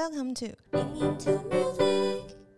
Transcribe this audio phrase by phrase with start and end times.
[0.00, 0.56] Welcome to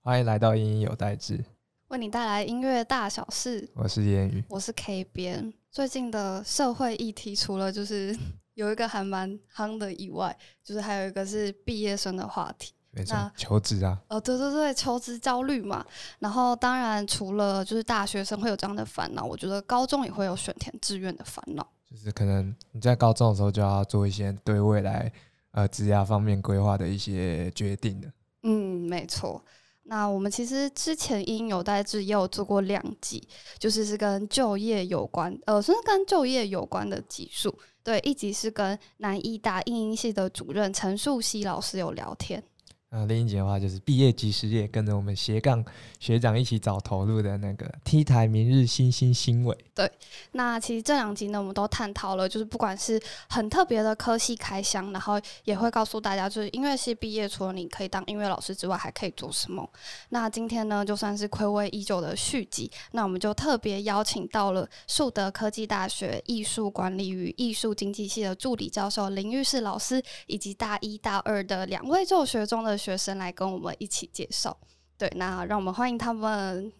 [0.05, 1.45] 欢迎来到音音有代志，
[1.89, 3.69] 为你带来音乐大小事。
[3.75, 4.45] 我是烟雨。
[4.49, 5.53] 我是 K 边。
[5.69, 8.17] 最近的社会议题，除了就是
[8.55, 12.75] 有一个还蛮夯的以外，就是还有一个是毕业生的话题。
[12.93, 15.85] 没错，求职啊，呃，对对对，求职焦虑嘛。
[16.21, 21.67] 然后当然除了就是大学生会有这样的烦恼，我觉得高中也会有选填志愿的烦恼。
[21.91, 25.13] 就是可能你在高中的时候就要做一些对未来
[25.53, 28.13] 呃职涯方面规划的一些决定的。
[28.43, 29.43] 嗯，没错。
[29.85, 33.27] 那我们其实之前因有代志也有做过两集，
[33.59, 37.57] 就是是跟就业有关，呃，算是跟就业有关的集数。
[37.83, 42.41] 对，一集是跟南医大应音系的主任陈树熙老师有聊天。
[42.93, 45.65] 那另一节的话就是毕业即失业，跟着我们斜杠
[45.99, 49.57] 学长一起找投入的那个 T 台明日新兴新伟。
[50.33, 59.67] 那其实这两集呢，我们都探讨了，就是不管是很特别的科系开箱，然后也会告诉大家，就是音乐系毕业除了你可以当音乐老师之外，还可以做什么。
[60.11, 74.59] 那今天呢，就算是暌违已久的续集，那我们就特别邀请到了树德科技大学艺术管理与艺术经济系的助理教授林玉世老师，以及大一大二的两位就学中的学生来跟我们一起介绍。
[74.99, 76.73] 对，那让我们欢迎他们。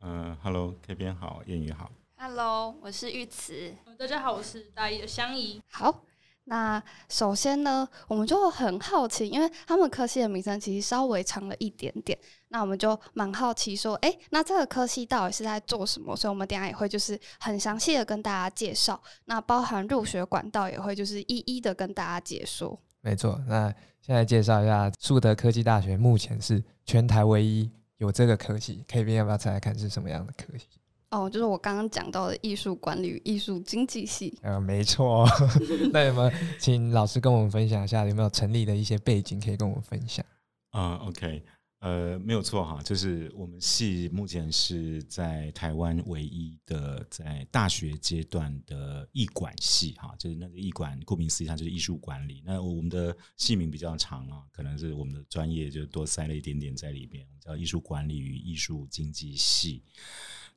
[0.00, 1.90] 嗯、h e l l o K 边好，谚语好。
[2.16, 3.74] Hello，我是玉慈。
[3.98, 5.60] 大家好，我是大一的香怡。
[5.68, 6.04] 好，
[6.44, 12.16] 那首先呢，我们就很好奇，因为他们科系的名称其实稍微长了一点点，
[12.48, 16.14] 那我们就蛮好奇说，诶，那这个科系到底是在做什么？
[16.14, 22.78] 所以我们等下也会就是很详细的跟大家介绍，那包含入学管道也会就是一一的跟大家解说。
[23.02, 28.84] 没错，那现在介绍一下树德科技大学，目前是全台唯一有这个科系。
[28.88, 30.66] K B 要不要猜猜看是什么样的科系？
[31.10, 34.38] 哦，就是我刚刚讲到的艺术管理与艺术经济系。
[34.42, 35.26] 呃，没错。
[35.92, 40.24] 那有没有请老师跟我们分享一下，有没有成立的一些背景可以跟我们分享？
[40.70, 41.42] 啊、o k
[41.80, 52.42] 呃，没有错哈，就是我们系目前是在台湾唯一的在大学阶段的艺管系哈，就是那个艺管，顾名思义，它就是艺术管理。
[52.44, 59.82] 那我们的系名比较长啊，可能是我们的专业就多塞了一点点在里面，我们叫艺术管理与艺术经济系。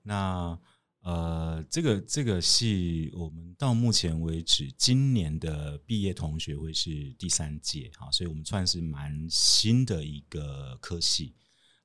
[0.01, 0.59] 那
[1.03, 11.35] 呃，这个这个系，我们到目前为止，今年的毕业同学会是第三届哈，所以我们算是蛮新的一个科系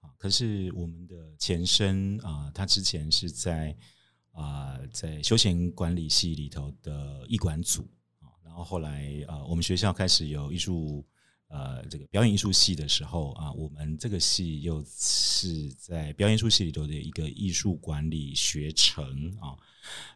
[0.01, 0.09] 啊。
[0.19, 3.77] 可是我们的前身啊，他之前是在
[4.31, 7.83] 啊在休闲管理系里头的艺管组
[8.21, 11.05] 啊，然后后来呃，我们学校开始有艺术。
[11.49, 19.05] 呃，这个表演艺术系的时候啊，我们这个系又是在表演艺术系里头的一个艺术管理学程
[19.41, 19.57] 啊。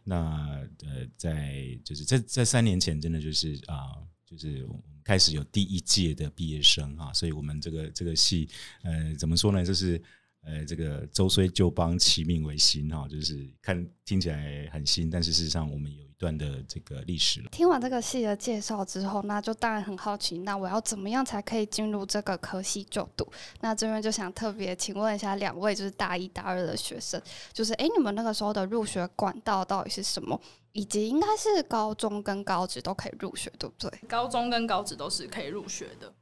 [0.04, 8.48] 那呃，在就是在在三年前，真的就是啊、就是我们开始有第一届的毕业生啊，所以我们这个这个系
[8.82, 9.64] 呃，怎么说呢？
[9.64, 10.00] 就是
[10.42, 17.48] 呃，这个周虽旧邦，其命为新哈、就是看听起来很新，但是事实上我们有段的这个历史了。
[17.50, 23.26] 听完这个系的介绍之后，那就当然很好奇，那我要怎么样才可以进入这个科系就读？
[23.60, 27.20] 那这边就想特别请问一下两位，就是大一、大二的学生，
[27.52, 30.40] 就是诶，你们那个时候的入学管道到底是什么？
[30.72, 34.08] 以及应该是高中跟高职都可以入学，对不对？
[34.08, 36.14] 高中跟高职都是可以入学的，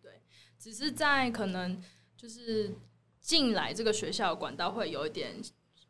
[0.00, 0.22] 对，
[0.58, 1.82] 只是在可能
[2.16, 2.72] 就是
[3.20, 5.34] 进来这个学校的管道会有一点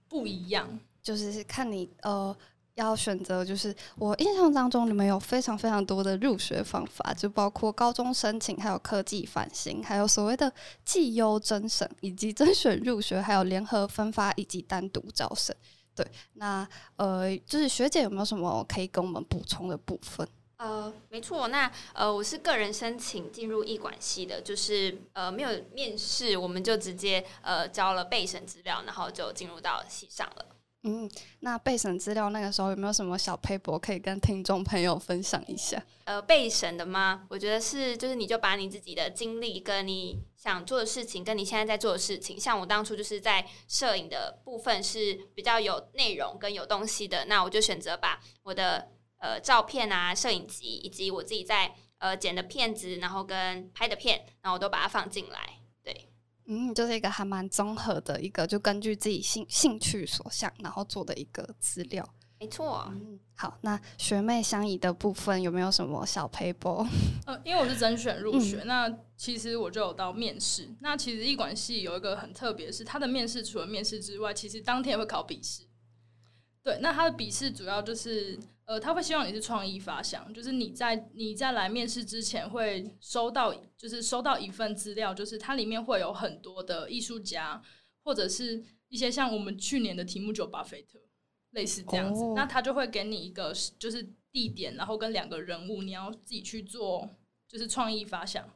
[0.09, 0.81] 不一样。
[1.01, 2.37] 就是看你呃
[2.79, 10.51] 要选择，就是我印象当中你们有非常非常多的入学方法，就包括高中申请，还有科技返新，还有所谓的
[10.85, 15.55] 绩优甄审，以及甄选入学，还有联合分发以及单独招生。
[15.95, 16.67] 对，那
[16.97, 20.27] 呃，就是学姐有没有什么可以跟我们补充的部分？
[20.59, 30.47] 呃，没错，那呃，我是个人申请进入艺管系的，就是呃没有面试，我们就直接呃交了备审资料，然后就进入到系上了。
[30.89, 31.11] 嗯，
[31.41, 35.85] 那备审资料那个时候有没有什么小 paper 可以跟听众朋友分享一下？
[36.05, 37.27] 呃，备审的吗？
[37.29, 55.58] 我觉得是，就是你就把你自己的经历跟你想做的事情，跟你现在在做的事情，像我当初就是在摄影的部分是比较有内容跟有东西的，那我就选择把我的呃照片啊、摄影集以及我自己在呃剪的片子，然后跟拍的片，然后我都把它放进来。
[56.49, 62.09] 对，嗯，就是一个还蛮综合的一个，就根据自己兴兴趣所向，然后做的一个资料。
[62.41, 62.87] 没错。
[62.93, 66.87] 嗯，好，那学妹相宜的部分有没有什么小 paper？
[67.27, 70.69] 呃，因为我是甄选入学，那其实我就有到面试。
[70.81, 75.65] 那其实艺管系有一个很特别，是它的面试除了面试之外，其实当天也会考笔试。
[76.63, 87.63] 对，那它的笔试主要就是呃，他会希望你是创意发想，就是你在你在来面试之前会收到，就是收到一份资料，就是它里面会有很多的艺术家，
[88.05, 91.01] 或者是一些像我们去年的题目就巴菲特，
[91.53, 92.35] 类似这样子，哦。
[92.37, 97.09] 那他就会给你一个就是地点，然后跟两个人物，你要自己去做，
[97.49, 98.47] 就是创意发想。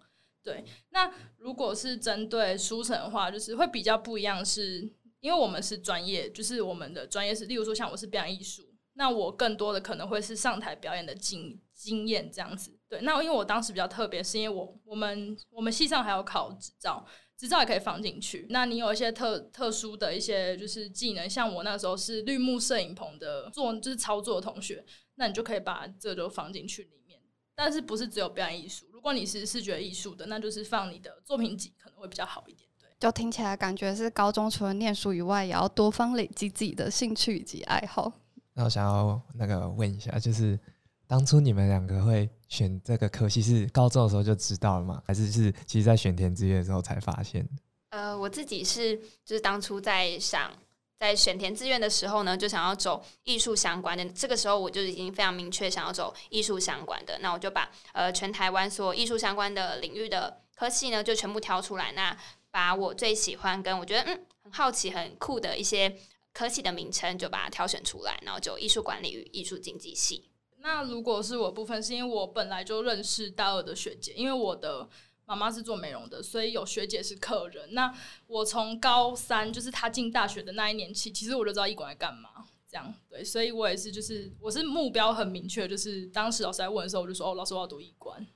[0.43, 8.72] 对，那如果是针对书城的话，就是会比较不一样是，因为我们是专业，就是我们的专业是，例如说像我是表演艺术，
[9.03, 12.79] 那我更多的可能会是上台表演的经经验这样子。
[12.89, 17.05] 对，那因为我当时比较特别，是因为我我们我们系上还有考执照，
[17.37, 18.47] 执照也可以放进去。
[18.51, 24.85] 那你有一些特特殊的一些就是技能，像我那时候是绿幕摄影棚的做就是操作的同学，
[25.17, 27.19] 那你就可以把这个就放进去里面。
[27.57, 28.87] 但是不是只有表演艺术？
[28.93, 32.69] 如果你是视觉艺术的，那就是放你的作品集可能会比较好一点。
[32.79, 38.13] 对，就听起来感觉是高中除了念书以外，也要多方累积自己的兴趣以及爱好。
[38.55, 40.59] 那我想要那个问一下，就是
[41.07, 45.03] 当初你们两个会选这个科系，是高中的时候就知道了吗？
[45.07, 47.49] 还是是其实在选填志愿的时候才发现？
[47.91, 50.51] 呃，我自己是就是当初在想
[50.99, 54.05] 在选填志愿的时候呢，就想要走艺术相关的。
[54.11, 61.93] 这个时候我就已经非常明确想要走艺术相关的，那我就把呃全台湾所有艺术相关的领域的科系呢，就全部挑出来。
[61.93, 62.17] 那
[62.51, 65.97] 把我最喜欢跟我觉得嗯很好奇、很酷的一些
[66.33, 70.31] 科系的名称，就把它挑选出来，然后就艺术管理与艺术经济系。
[70.59, 74.89] 那如果是我部分，是因为我本来就认识大二的学姐，因为我的
[75.25, 77.75] 妈妈是做美容的，所以有学姐是客人。
[77.75, 77.93] 那
[78.27, 82.47] 我从高三，就是她进大学的那一年起，其实我就知道艺馆在干嘛。
[82.69, 88.27] 这样对，所以我也是，就是我是目标很明确，就是当时老师在问的时候，我就说哦，老师我要读艺馆。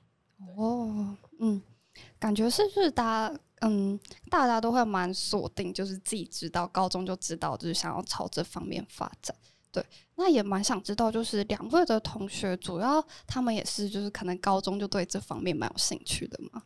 [0.55, 1.59] 哦，嗯，
[2.19, 3.99] 感觉是不是大家，嗯，
[4.29, 9.35] 大家都会蛮锁定，就是自己知道，高中就知道，就是想要朝这方面发展。
[9.71, 16.63] 对，那也蛮想知道，就是两位的同学，主要他们也是，就是可能高中就对这方面蛮有兴趣的嘛。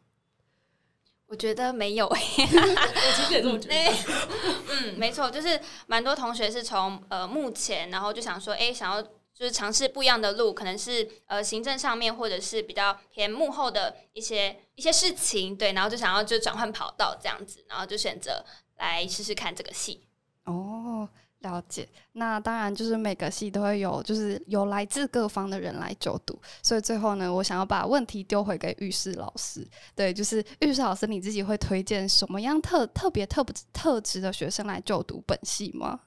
[1.27, 3.75] 我觉得没有、 我其实也这么觉得。
[4.69, 9.01] 嗯，没错，就是蛮多同学是从呃目前，然后就想说，哎，想要
[9.41, 18.45] 就是尝试不一样的路，可能是呃行政上面，或者是比较偏幕后的一些一些事情，对，然后就想要就转换跑道这样子，然后就选择
[18.77, 20.05] 来试试看这个戏。
[20.45, 21.09] 哦，
[21.39, 21.89] 了解。
[22.11, 26.39] 那当然就是每个系都会有，就是有来自各方的人来就读。
[26.61, 29.67] 所以最后呢，我想要把问题丢回给玉士老师。
[29.95, 36.01] 对，就是玉士老师，你自己会推荐什么样特特别特特质的学生来就读本系吗？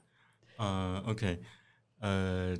[0.55, 1.41] 呃，OK，
[1.99, 2.55] 呃，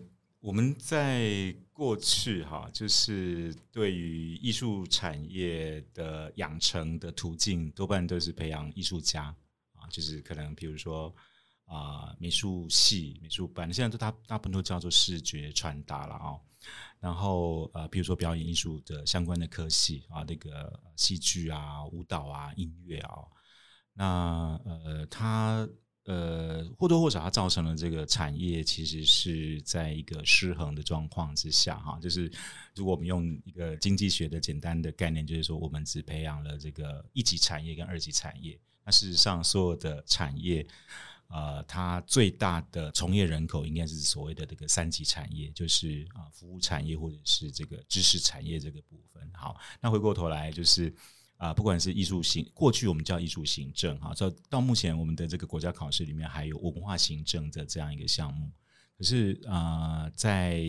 [0.46, 9.36] 我们在过去哈，就是对于艺术产业的养成的途径，多半都是培养艺术家
[9.74, 11.12] 啊，就是可能比如说
[11.66, 16.38] 啊、美术系、美术班，现在都大大部分都叫做视觉传达了啊。
[17.00, 23.18] 然后呃，比如说表演艺术的相关的科系啊，那个戏剧啊、舞蹈啊、音乐啊，
[23.94, 25.68] 那呃，他
[26.06, 32.00] 呃或多或少它造成了这个产业其实是在一个失衡的状况之下哈。
[32.00, 32.32] 就是
[32.76, 40.66] 如果我们用一个经济学的简单的概念，就是说我们只培养了这个一级产业跟二级产业，那事实上所有的产业。
[41.28, 49.28] 呃，它最大的从业人口应该是所谓的这个三级产业，就是啊、服务产业或者是这个知识产业这个部分。
[49.34, 50.94] 好，那回过头来就是
[51.38, 58.50] 啊、不管是艺术行，过去我们叫艺术行政哈，到到目前我们的这个国家考试里面还有文化行政的这样一个项目。
[58.98, 60.64] 可是啊、在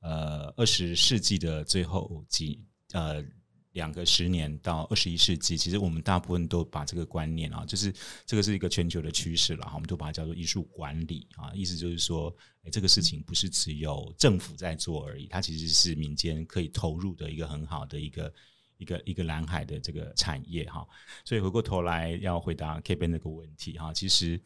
[0.00, 2.60] 呃二十世纪的最后几
[2.92, 3.24] 呃
[3.72, 7.94] 两个十年到二十一世纪，其实我们大部分都把这个观念啊，就是
[8.26, 18.32] 这个是一个全球的趋势了哈，我们都把它叫做艺术管理啊，意思就是说，哎，这个事情不是只有政府在做而已，它其实是民间可以投入的一个很好的一个
[18.78, 20.86] 一个一个蓝海的这个产业哈。
[21.24, 24.40] 所以回过头来要回答 K 边那个问题哈，其实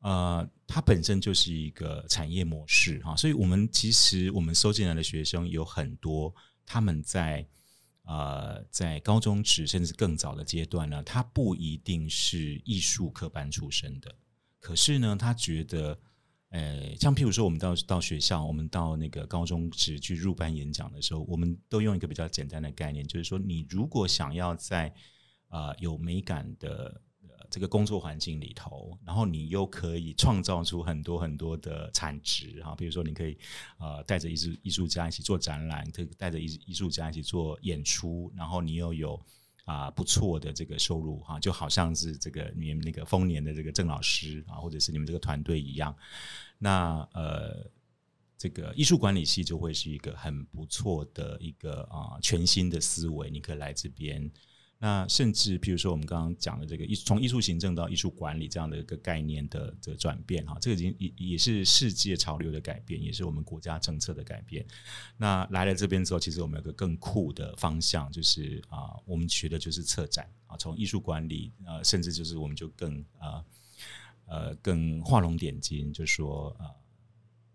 [0.00, 6.32] 呃，它本身就是一个产业模式哈，所以我们其实我们收进来的学生有很多，
[6.64, 7.44] 他们在
[8.04, 14.14] 呃在高中职甚至更早的阶段呢，他不一定是艺术科班出身的，
[14.60, 15.98] 可是呢，他觉得。
[16.50, 24.92] 呃，像譬如说，我们到到学校，我们到那个高中时去入班演讲的时候，我们都用一个比较简单的概念，就是说，你如果想要在
[25.48, 33.38] 呃有美感的呃这个工作环境里头，然后你又可以创造出很多很多的产值哈，比如说你可以
[33.78, 39.24] 呃带着艺术艺术家一起做展览，可以带着艺艺术家一起做演出，然后你又有
[39.64, 45.94] 啊、不错的这个收入哈，就好像是这个你们那个丰年的这个郑老师啊，或者是你们这个团队一样。
[46.58, 47.70] 那呃，
[48.36, 54.30] 这个艺术管理系就会是一个很不错的一个啊全新的思维，你可以来这边。
[54.82, 64.64] 那甚至，譬如说我们刚刚讲的这个艺从艺术行政到艺术管理这样的一个概念的的转变，哈，这个已经也也是世界潮流的改变，也是我们国家政策的改变。
[65.18, 73.44] 那来了这边之后，其实我们有个更酷的方向，就是啊，我们学的就是策展啊，从艺术管理呃，甚至就是我们就更啊
[74.24, 76.72] 呃更画龙点睛，就说啊。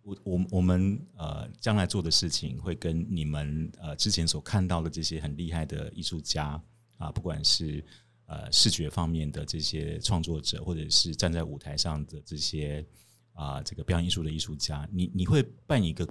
[0.03, 6.62] 我我我们呃将来做的事情会跟你们呃之前所看到的这些很厉害的艺术家
[6.98, 7.84] 啊，不管是
[8.25, 12.86] 呃视觉方面的这些创作者，或者是站在舞台上的这些
[13.34, 16.08] 啊这个表演艺术的艺术家，你你会扮演一个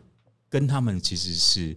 [0.49, 1.77] 跟他们其实是。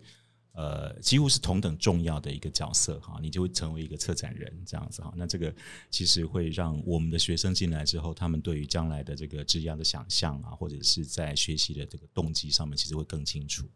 [0.53, 5.13] 呃，几乎是同等重要的一个角色哈，你就会成为一个策展人这样子哈。
[5.15, 5.53] 那这个
[5.91, 13.69] 其实会让我们的学生进来之后，他们对于将来的这个质押的想象啊，或者是在学习的这个动机上面，其实会更清楚。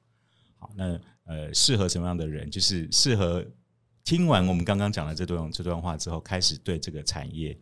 [0.58, 2.50] 好，那呃，适合什么样的人？
[2.50, 3.46] 就是适合
[4.04, 7.58] 听完我们刚刚讲的这段这段话之后，开始对这个产业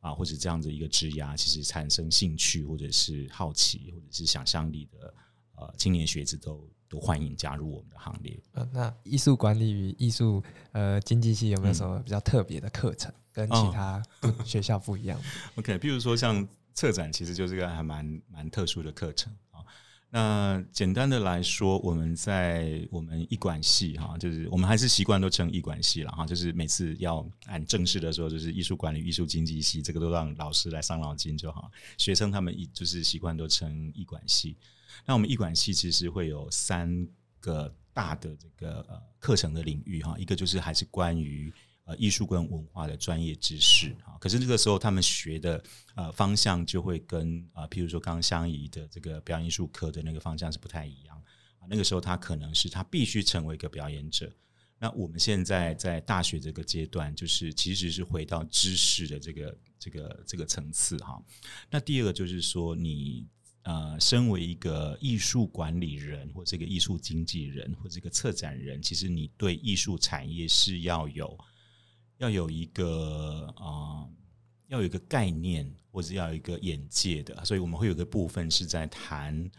[0.00, 5.14] 啊，或者这样的一个质押，其实产生兴趣，或者是好奇，或者是想象力的
[5.56, 6.68] 呃青年学子都。
[6.90, 8.34] 都欢迎加入我们的行列。
[8.52, 10.42] 呃，那艺术管理与艺术
[10.72, 14.02] 呃经济系有没有什么比较特别的课程，跟其他
[14.42, 15.20] 学校不一样
[15.56, 19.47] ？OK，比如说像策展，其实就是个还蛮蛮特殊的课程啊。
[20.10, 31.70] 那简单的来说，我们在我们艺管系哈，就是我们还是习惯都称艺管系了哈，就是每次要按正式的说，就是艺术管理、艺术经济系，这个都让老师来伤脑筋就好。
[31.98, 34.56] 学生他们一就是习惯都称艺管系。
[35.04, 37.06] 那我们艺管系其实会有三
[37.38, 41.52] 个大的这个呃课程的领域哈，一个就是还是关于
[41.88, 45.64] 呃艺术跟文化的专业知识啊，可是这个时候他们学的
[45.96, 51.16] 呃方向就会跟啊，譬如说刚刚相宜的这个表演艺术科的那个方向是不太一样
[51.58, 54.30] 啊，那个时候他可能是他必须成为一个表演者。
[54.78, 61.20] 那我们现在在大学这个阶段，就是其实是回到知识的这个这个这个层次哈。
[61.70, 63.26] 那第二个就是说你。
[63.64, 71.36] 呃，身为一个艺术管理人，或这个艺术经纪人，或这个策展人，其实你对艺术产业是要有
[72.18, 74.06] 要有一个啊，
[74.68, 77.44] 要有一个概念，或者要有一个眼界的。
[77.44, 79.50] 所以我们会有个部分是在谈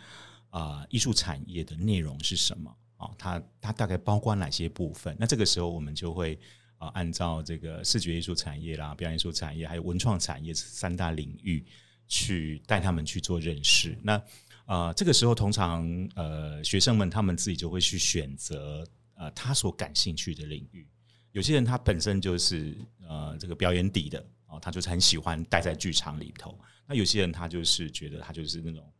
[0.50, 3.10] 啊，艺术产业的内容是什么啊？
[3.18, 5.16] 它它大概包括哪些部分？
[5.20, 6.40] 那这个时候我们就会
[6.78, 11.66] 啊，按照这个视觉艺术产业啦、表演艺术产业还有文创产业三大领域。
[12.12, 14.20] 去带他们去做认识，那
[14.66, 20.88] 啊，这个时候通常呃，学生们他们自己就会去选择呃他所感兴趣的领域。
[21.32, 22.76] 有些人他本身就是
[23.08, 26.60] 呃这个表演底的啊，他就是很喜欢待在剧场里头。
[26.88, 28.94] 那有些人他就是觉得他就是那种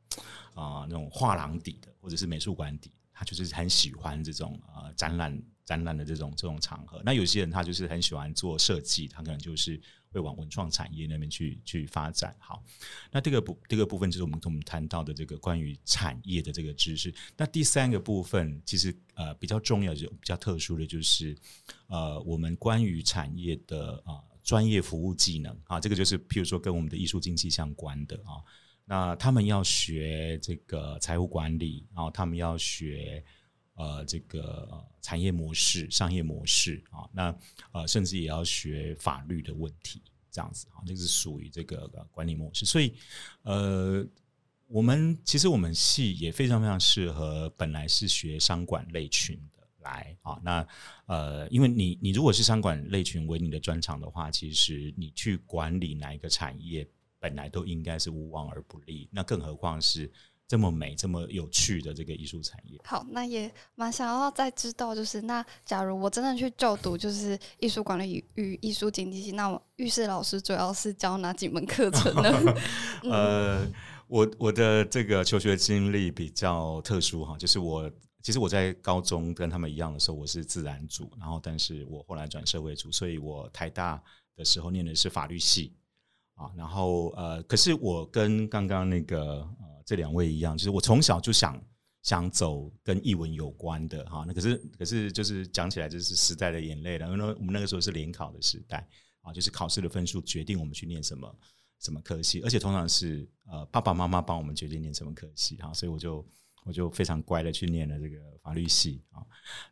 [0.54, 5.36] 啊那种画廊底的，或者是美术馆底，他就是很喜欢这种呃展览
[5.70, 7.02] 展览的这种这种场合。
[7.06, 9.80] 那有些人他就是很喜欢做设计，他可能就是。
[10.12, 12.36] 会往文创产业那边去去发展。
[12.40, 12.64] 好，
[13.12, 17.14] 那这个部这个部分就是我们跟我们谈到的这个关于产业的这个知识。
[17.38, 21.38] 那第三个部分其实呃比较重要就比较特殊的就是
[21.86, 28.42] 呃我们关于产业的啊专业服务技能啊，这个就是譬如说跟我们的艺术经济相关的啊，
[28.86, 33.24] 那他们要学这个财务管理，然后他们要学。
[33.80, 37.34] 呃，这个产业模式、商业模式啊，那
[37.72, 42.66] 呃，甚至也要学法律的问题，这样子啊，那是属于这个管理模式。
[42.66, 42.94] 所以，
[43.44, 44.06] 呃，
[44.68, 50.38] 我们其实我们系也非常非常适合本来是学商管类群的来啊。
[50.44, 50.68] 那
[51.06, 56.86] 呃，因为你你如果是商管类群为你的专长的话，其实你去管理哪一个产业，
[57.18, 59.08] 本来都应该是无往而不利。
[59.10, 60.12] 那更何况是。
[60.50, 72.56] 这么美、这么有趣的这个艺术产业，好，那也蛮想要再知道，就是那假如我真的去就读，就是艺术管理与艺术经济系，那我玉士老师主要是教哪几门课程呢？
[73.06, 73.64] 呃，
[74.08, 77.88] 我我的这个求学经历比较特殊哈，就是我
[78.24, 84.02] 其实我在高中跟他们一样的时候，我是自然组，然后但是我后来转社会组，所以我台大
[84.36, 85.76] 的时候念的是法律系
[86.34, 89.48] 啊，然后呃，可是我跟刚刚那个。
[89.90, 91.60] 这两位一样，就是我从小就想
[92.04, 98.88] 想走跟译文有关的哈，那可是可是就是讲起来就是时代的眼泪了，因为我们那个时候是联考的时代
[99.22, 101.36] 啊，就是考试的分数决定我们去念什么
[101.80, 106.24] 什么科系，而且通常是呃爸爸妈妈帮我们决定念什么科系哈，所以我就
[106.66, 109.26] 我就非常乖的去念了这个法律系啊。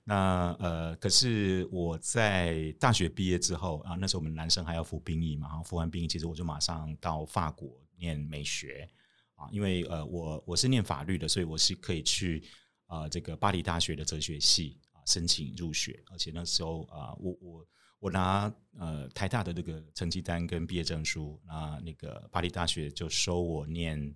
[0.03, 7.69] 那呃，可是我在大学毕业之后啊，那时候我们男生还要服兵役嘛，然后服完兵役，其实我就马上到法国
[8.00, 8.89] 念美学。
[9.38, 12.44] 啊，因为呃，我我是念法律的，所以我是可以去
[12.88, 17.67] 呃这个巴黎大学的哲学系啊申请入学，而且那时候啊、我我
[18.00, 24.15] 我拿呃台大的这个成绩单跟毕业证书，那那个巴黎大学就收我念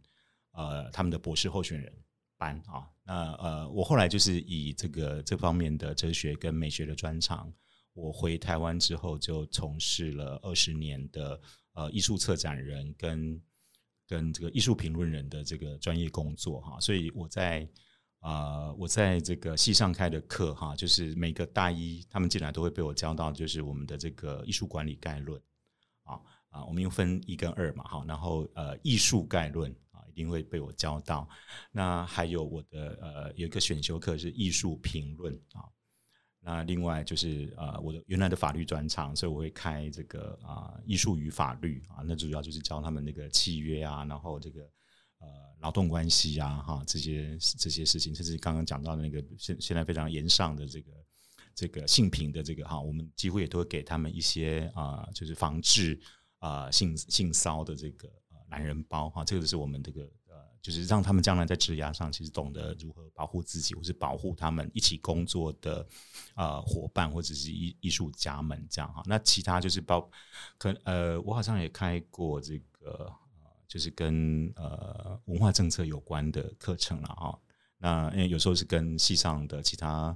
[0.53, 1.93] 呃他们的博士候选人
[2.37, 2.89] 班啊。
[3.03, 7.51] 那呃我后来就是以这个这方面的哲学跟美学的专长，
[7.93, 11.39] 我回台湾之后就从事了二十年的
[11.73, 13.39] 呃艺术策展人跟
[14.11, 17.65] 跟这个艺术评论人的这个专业工作哈，所以我在
[18.19, 25.41] 呃我在这个系上开的课哈，就是每个大一他们进来都会被我教到，就是我们的这个艺术管理概论
[26.03, 31.25] 啊啊，我们又分一跟二嘛哈，然后呃艺术概论啊一定会被我教到，
[31.71, 35.63] 那还有我的呃有一个选修课是艺术评论啊。
[36.43, 44.61] 那另外就是呃，我的原来的法律专长，所以我会开这个啊、艺术与法律啊，那主要就是教他们那个契约啊，然后这个
[45.19, 45.27] 呃
[45.59, 50.91] 劳动关系啊哈这些这些事情，甚至刚刚讲到的那个现现在非常严上的这个
[51.53, 55.99] 这个性平的这个哈，我们几乎也都会给他们一些啊、就是防治
[56.39, 60.09] 啊、性性骚的这个呃懒人包哈，这个是我们这个，
[60.61, 65.87] 就是让他们将来在职涯上其实懂得如何保护自己，或是保护他们一起工作的
[66.35, 69.01] 呃伙伴或者是艺艺术家们这样哈。
[69.05, 70.07] 那其他就是包
[70.57, 77.39] 可呃，我好像也开过这个呃，就是跟呃文化政策有关的课程了哈。
[77.77, 80.15] 那因为有时候是跟系上的其他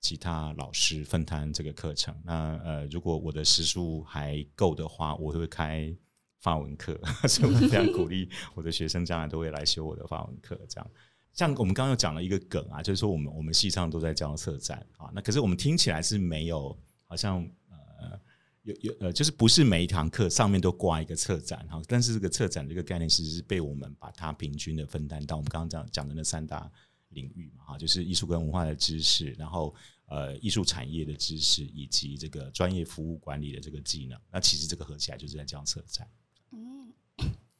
[0.00, 2.12] 其他老师分摊这个课程。
[2.24, 5.94] 那呃，如果我的时数还够的话，我会开
[6.40, 10.58] 法文课， 所以我非常鼓励我的学生将来都会来修我的法文课。
[10.68, 10.90] 这样，
[11.32, 16.76] 像我们刚刚又讲了一个梗啊，就是说我们我们系上都在教策展啊，那可是我们听起来是没有，
[17.06, 18.20] 好像呃。
[18.64, 26.70] 有有呃，就是不是每一堂课上面都挂一个策展哈，但是这个策展这个概念其实是被我们把它平均的分担到我们刚刚讲讲的那三大
[27.10, 29.74] 领域嘛哈，就是艺术跟文化的知识，然后
[30.08, 34.20] 呃艺术产业的知识，以及这个专业服务管理的这个技能。
[34.30, 36.06] 那其实这个合起来就是在教策展。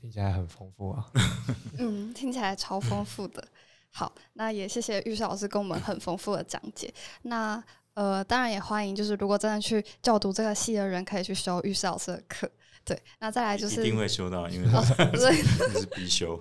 [0.08, 1.04] 嗯听起来很丰富啊。
[1.78, 3.46] 嗯，听起来超丰富的。
[3.90, 6.92] 好，那也谢谢玉石老师跟我们很丰富的讲解。
[7.22, 7.62] 那
[7.94, 12.50] 呃，当然也欢迎，就是如果真的去就读这个系的人，可以去修玉石老师的课。
[12.84, 14.68] 对，那再来就是一定会修到，因为
[15.12, 16.40] 这是必修。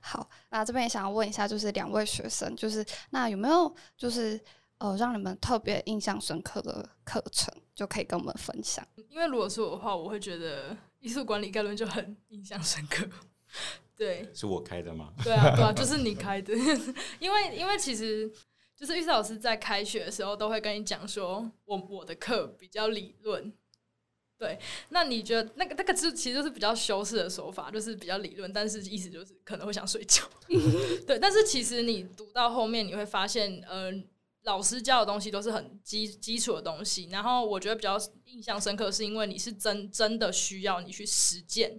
[0.00, 4.40] 好，那这边也想要问一下，就是两位学生，就是那有没有就是
[4.78, 8.86] 呃让你们特别印象深刻的课程，就可以跟我们分享？
[9.08, 13.06] 因为如果是我的话，我会觉得艺术管理概论就很印象深刻。
[13.96, 15.12] 对，是我开的吗？
[15.24, 16.54] 对啊，对啊，就是你开的，
[17.18, 18.30] 因为因为其实
[18.76, 23.52] 就是玉石老师在开学的时候都会跟你讲说，我我的课比较理论。
[24.38, 24.56] 对，
[24.90, 30.22] 那你觉得那个那个是其实就是比较修饰的手法，就是比较理论，但是意思就是可能会想睡觉。
[31.04, 33.90] 对，但是其实你读到后面，你会发现，呃，
[34.48, 37.06] 老师教的东西都是很基基础的东西。
[37.10, 41.78] 然后我觉得比较印象深刻，是因为你是真真的需要你去实践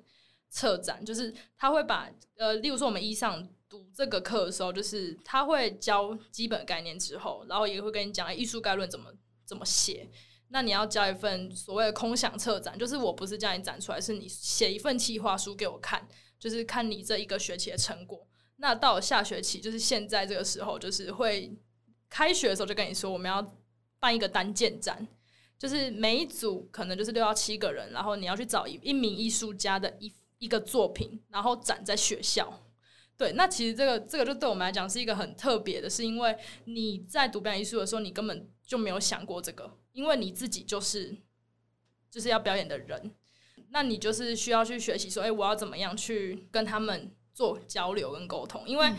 [0.51, 9.11] 策展，就是他会把呃，例如说我们一上读这个课的时候，就是他会教基本概念之后，然后也会跟你讲艺术概论怎么
[9.45, 10.07] 怎么写。
[10.51, 16.07] 那你要交一份所谓的空想策展，就是我不是叫你展出来，是你写一份计划书给我看，
[16.39, 18.27] 就是看你这一个学期的成果。
[18.57, 21.55] 那到下学期，就是现在这个时候，就是会
[22.09, 23.55] 开学的时候就跟你说，我们要
[23.99, 25.07] 办一个单件展，
[25.57, 32.61] 就是每一组可能就是六到七个人，然后你要去找一一名艺术家的一一个作品，然后展在学校。
[33.17, 41.17] 对，那其实这个这个就对我们来讲是一个很特别的，是因为你在读表演艺术的时候，你根本就没有想过这个，因为你自己就是
[42.09, 43.13] 就是要表演的人，
[43.71, 48.89] 那你就是需要去学习说，哎、我要怎么样去跟他们做交流跟沟通，因为、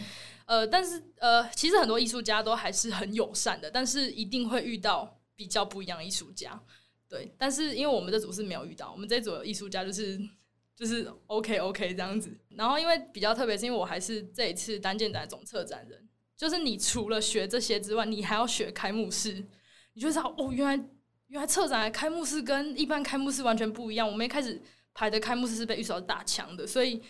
[0.51, 6.61] 呃，但是呃，其实很多艺术家都还是很友善的，但是一定会遇到比较不一样的艺术家，
[7.09, 10.21] 对，但是因为我们这组是没有遇到，我们这组的艺术家就是
[10.75, 12.37] 就是 OK OK 这样子。
[12.57, 19.35] 然后因为比较特别，是因为我还是这一次单件展总策展人，就是你除了学这些之外，你还要学开幕式，
[19.93, 20.85] 你就知道哦，原来
[21.29, 24.05] 原来策展的开幕式跟一般开幕式完全不一样。
[24.05, 24.61] 我们一开始
[24.95, 27.01] 排的开幕式是被玉手打枪的，所以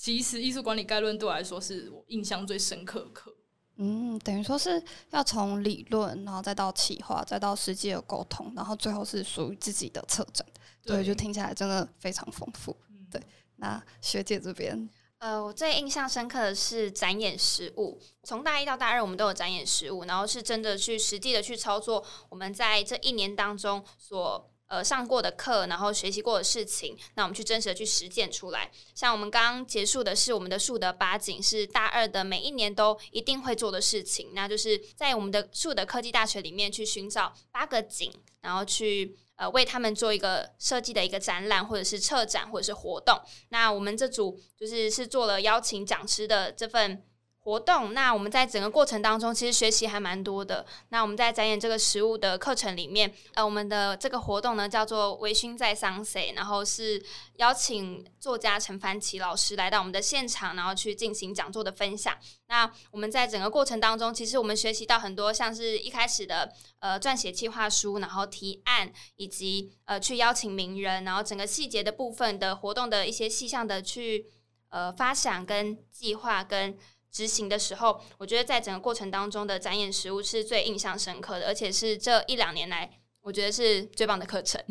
[0.00, 3.36] 其实艺术管理概论对我来说是我印象最深刻的课。
[3.76, 10.46] 嗯，等于说是要从理论，然后再到企划，再到实际的沟通，然后最后是属于自己的策展。
[10.82, 12.74] 对，就听起来真的非常丰富。
[12.88, 13.20] 嗯对
[13.56, 18.00] 那学姐这边，呃，我最印象深刻的是展演实物。
[18.22, 28.70] 从大一到大二，我们都有展演实物，然后是真的去实际的去操作我们在这一年当中所呃上过的课，然后学习过的事情，那我们去真实的去实践出来。
[28.94, 39.18] 像我们刚刚结束的是我们的树德八景，是大二的每一年都一定会做的事情，那就是在我们的树德科技大学里面去寻找八个景，然后去。
[39.40, 43.18] 呃，为他们做一个设计的一个展览，或者是策展，或者是活动。
[43.48, 47.02] 那我们这组就是是做了邀请讲师的这份。
[47.42, 50.64] 活动，那我们在整个过程当中，其实学习还蛮多的。
[50.90, 57.02] 那我们在展演这个食物的课程里面，呃，我们的这个活动呢叫做“微醺在桑塞”，然后是
[57.36, 62.14] 邀请作家陈凡奇老师来到我们的现场，然后去进行讲座的分享。
[62.48, 74.26] 那我们在整个过程当中，其实我们学习到很多，像是一开始的呃撰写计划书，然后提案，以及呃去邀请名人，然后整个细节的部分的活动的一些细项的去
[74.68, 76.76] 呃发想跟计划跟。
[77.10, 84.62] 执行的时候，我觉得在整个过程当中的展演实物是最印象深刻的，而且是这一两年来我觉得是最棒的课程。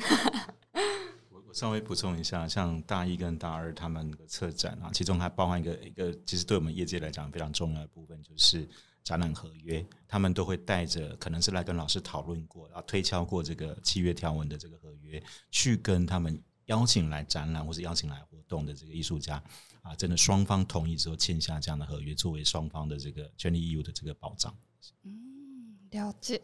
[1.30, 8.68] 我我稍微补充一下，像大一跟大二他们的策展啊，其中还包含一个一个，其实对我们业界来讲非常重要的部分，就是
[9.04, 9.86] 展览合约。
[10.08, 15.22] 他们都会带着，可能是来跟老师讨论过，然后推敲过这个契约条文的这个合约，
[15.52, 19.44] 去跟他们邀请来展览或者邀请来活动的这个艺术家。
[19.82, 24.56] 啊，真的双方同意之后签下这样的合约，作为双方的这个权利义务的这个保障。
[25.04, 26.42] 嗯，了解。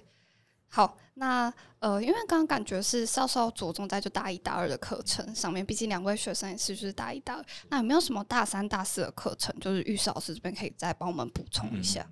[0.67, 7.45] 好，那呃，因为刚刚感觉是稍稍着重在就大一、大二的课程上面，毕竟两位学生也是就是大一、大二。
[7.69, 9.57] 那有没有什么大三、大四的课程？
[9.59, 12.09] 就是玉石老师这边可以再帮我们补充一下。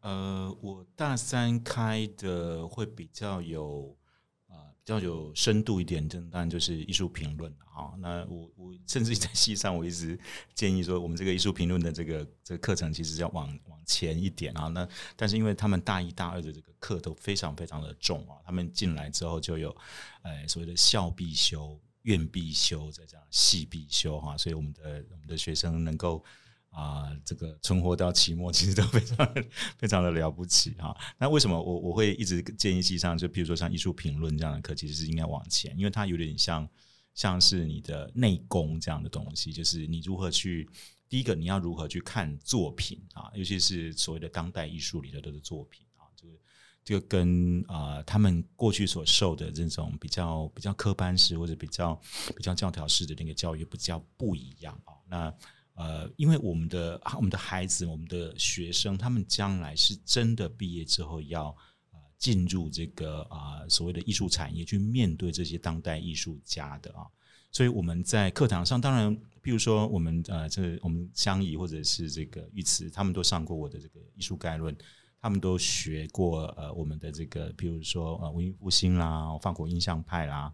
[0.00, 3.96] 呃，我大三开的会比较有。
[4.90, 7.94] 要有深度一点，当然就是艺术评论啊。
[7.98, 10.18] 那我我甚至在戏上，我一直
[10.52, 14.66] 建议说，我们这个艺术评论的这个这个课程，其实要往往前一点啊。
[14.68, 19.74] 那但是因为他们大一、大二的这个课都非常非常的重啊，他们进来之后就有
[20.22, 26.24] 呃所谓的校必修、院必修，再加上系必修哈，所以我们的我们的学生能够。
[26.70, 29.34] 啊，这个存活到期末其实都非常
[29.76, 30.96] 非常的了不起哈。
[31.18, 36.68] 那为什么我我会一直建议系上，就比如说像艺术评论这样的课，其实是应该往前，因为它有点像
[37.12, 40.68] 像是你的内功这样的东西，就是你如何去
[41.08, 46.32] 第一个你要如何去看作品啊，尤其是所谓的当代艺术里的这个作品啊，这个
[46.84, 52.00] 这个跟啊他们过去所受的这种比较比较科班式或者比较
[52.36, 55.34] 比较教条式的那个教育比较不一样啊，那。
[55.80, 61.46] 呃，因为我们的我们的孩子，我们的学生，他们将来是真的毕业之后要
[61.92, 67.06] 呃进入这个啊所谓的艺术产业，去面对这些当代艺术家的啊，
[67.50, 74.76] 所以我们在课堂上，当然，比如说我们呃这我们相宜或者是这个玉慈，他们都上过我的这个艺术概论，
[75.18, 80.52] 他们都学过呃我们的这个，比如说呃文艺复兴啦，法国印象派啦。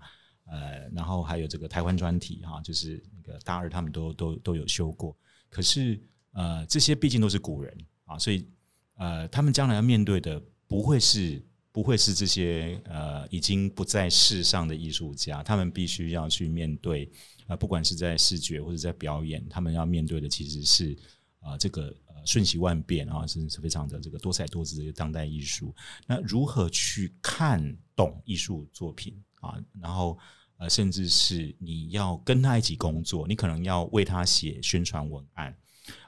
[0.48, 3.02] 呃，然后还有这个台湾专题哈，就是
[3.44, 5.16] 大二他们都都都有修过。
[5.48, 6.00] 可是
[6.32, 8.46] 呃，这些毕竟都是古人啊，所以
[8.94, 17.10] 呃，他们将来要面对的不会是不会是这些呃已经不在世上的艺术家，他们必须要去面对
[17.46, 20.96] 啊，不管是在视觉或者在表演，他们要面对的其实是
[21.40, 25.74] 啊这个呃瞬息万变啊，甚至是非常的这个多彩多姿的当代艺术。
[26.06, 29.58] 那如何去看懂艺术作品啊？
[29.80, 30.18] 然后
[30.58, 35.54] 呃，甚至是你要跟他一起工作，你可能要为他写宣传文案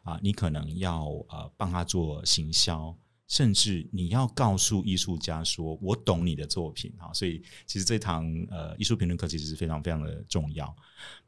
[0.03, 10.75] 啊，你可能要呃帮他做行销，甚至你要告诉艺术家说：“我懂你的作品。”哈，所以其实这堂呃艺术评论课其实是非常非常的重要。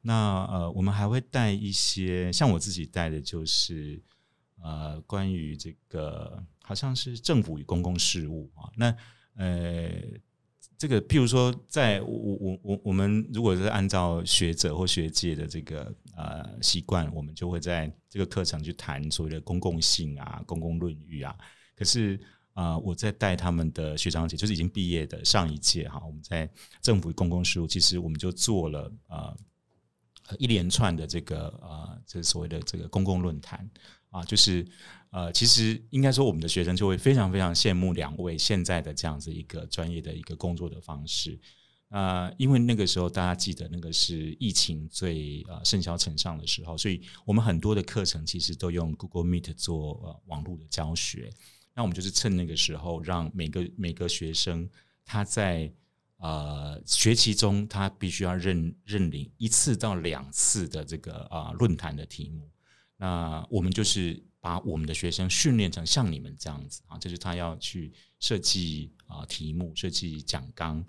[0.00, 4.02] 那呃，我们还会带一些，像我自己带的就是
[4.62, 8.96] 呃关于这个好像是政府与公共事务啊，那
[9.34, 9.90] 呃。
[10.80, 21.36] 这个，譬如说，在我我我我们如果是按照学者或学界的这个呃习惯，我们就会在这个课程去谈所谓的公共性啊、公共论语啊。
[21.76, 22.18] 可是
[22.54, 29.36] 啊，我在带他们的学长姐，就是已经毕业的上一届哈，我们在政府公共事务，其实我们就做了呃
[30.38, 33.70] 一连串的这个呃这所谓的这个公共论坛
[34.10, 34.66] 啊，就是。
[35.12, 41.36] 呃，其实应该说，我们的学生就会非常非常羡慕两位现在的这样子一个专业的一个工作的方式。
[41.88, 51.28] 啊，因为那个时候大家记得，那个是疫情最呃盛嚣尘上的时候，所以我们很多的课程其实都用 Google Meet 做呃网络的教学。
[51.74, 54.70] 那我们就是趁那个时候，让每个每个学生
[55.04, 55.72] 他在
[56.18, 62.48] 呃学期中，他必须要认认领一次到两次的这个啊论坛的题目。
[63.00, 64.22] 那我们就是。
[64.42, 70.80] 把我们的学生训练成像你们这样子啊，这是他要去设计啊题目、设计讲纲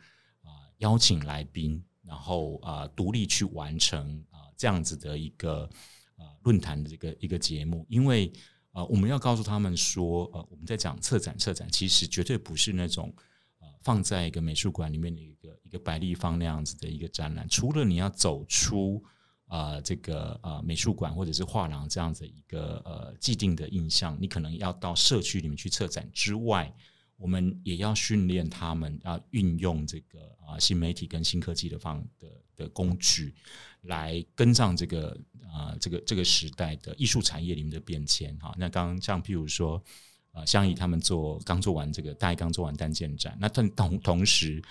[0.42, 5.70] 啊，邀请来宾，然后啊独立去完成啊这样子的一个
[6.16, 8.32] 呃论坛的这个一个节目，因为
[8.72, 13.14] 呃我们要告诉他们说，呃我们在讲策展，策展其实绝对不是那种
[13.60, 19.04] 呃放在一个美术馆里面的一个一个白立方那样子的一个展览，除了你要走出。
[19.52, 26.74] 啊，这个呃美术馆或者是画廊这样子一个呃既定的印象，你可能要到社区里面去策展之外，
[27.18, 33.36] 我们也要训练他们要运用这个啊新媒体跟新科技的方的的工具，
[33.82, 35.20] 来跟上这个
[35.52, 38.56] 啊这个这个时代的艺术产业里面的变迁哈。
[38.58, 39.84] 那刚像譬如说，
[40.32, 44.64] 呃，相宜他们做刚做完这个大一刚做完单件展，那同同同时。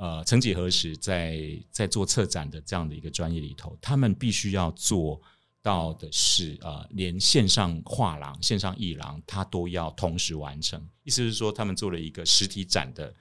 [0.00, 5.20] 呃，曾几何时，在在做策展的这样的一个专业里头，他们必须要做
[5.60, 10.82] 到的是，呃，连线上画廊、线上艺廊，他都要同时完成。
[11.02, 13.14] 意思是说，他们做了一个实体展的，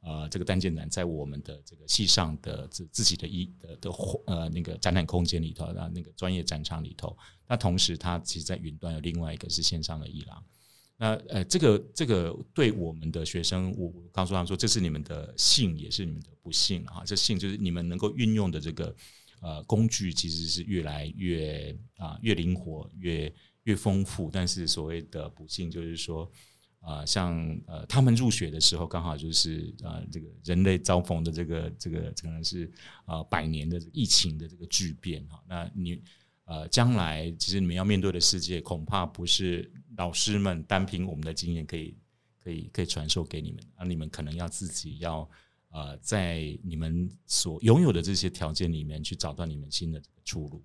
[0.00, 3.90] 呃，这个单件展，在我们的这个系上的自自己的一的的
[4.24, 7.14] 呃那个展览空间里头，那那个专业展场里头，
[7.46, 10.42] 那同时，它其实在云端有另外一个是线上的艺廊。
[11.02, 17.02] 那呃，这个这个对我们的学生，我告诉他们说，这是你们的幸，也是你们的不幸啊。
[17.04, 18.94] 这幸就是你们能够运用的这个
[19.40, 23.34] 呃工具，其实是越来越啊越灵活，越
[23.64, 24.30] 越丰富。
[24.32, 26.30] 但是所谓的不幸，就是说
[26.78, 27.36] 啊，像
[27.66, 32.70] 呃他们入学的时候，刚好就是啊这个人类遭逢的这个这个可能是
[33.06, 35.42] 啊百年的疫情的这个巨变哈。
[35.48, 36.00] 那你。
[36.44, 41.96] 呃，将来其实你们要面对的世界，恐怕不是老师们单凭我们的经验可以
[42.42, 45.28] 可以可以传授给你们，而你们可能要自己要
[45.70, 50.62] 呃，在你们所拥有的这些条件里面去找到你们新的这个出路。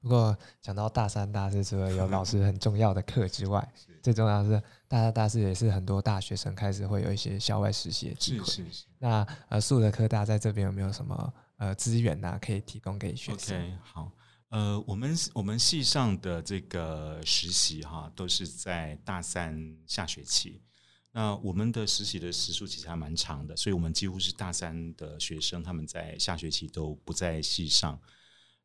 [0.00, 3.66] 不过讲到大三、大四，除了有老师很重要的课之外，
[4.02, 8.44] 最重要的是大三、大四也是很多大学生开始会有一些校外实习的机会。
[8.46, 8.84] 是是是。
[8.98, 14.12] 那呃，树德科大在这边有没有什么呃资源呐，可以提供给学生？OK，好。
[14.50, 20.60] 呃，我们我们系上的这个实习哈，都是在大三下学期。
[21.12, 28.00] 那我们的实习的时数其实还蛮长的，所以我们几乎是大三的学生，他们在下学期都不在系上。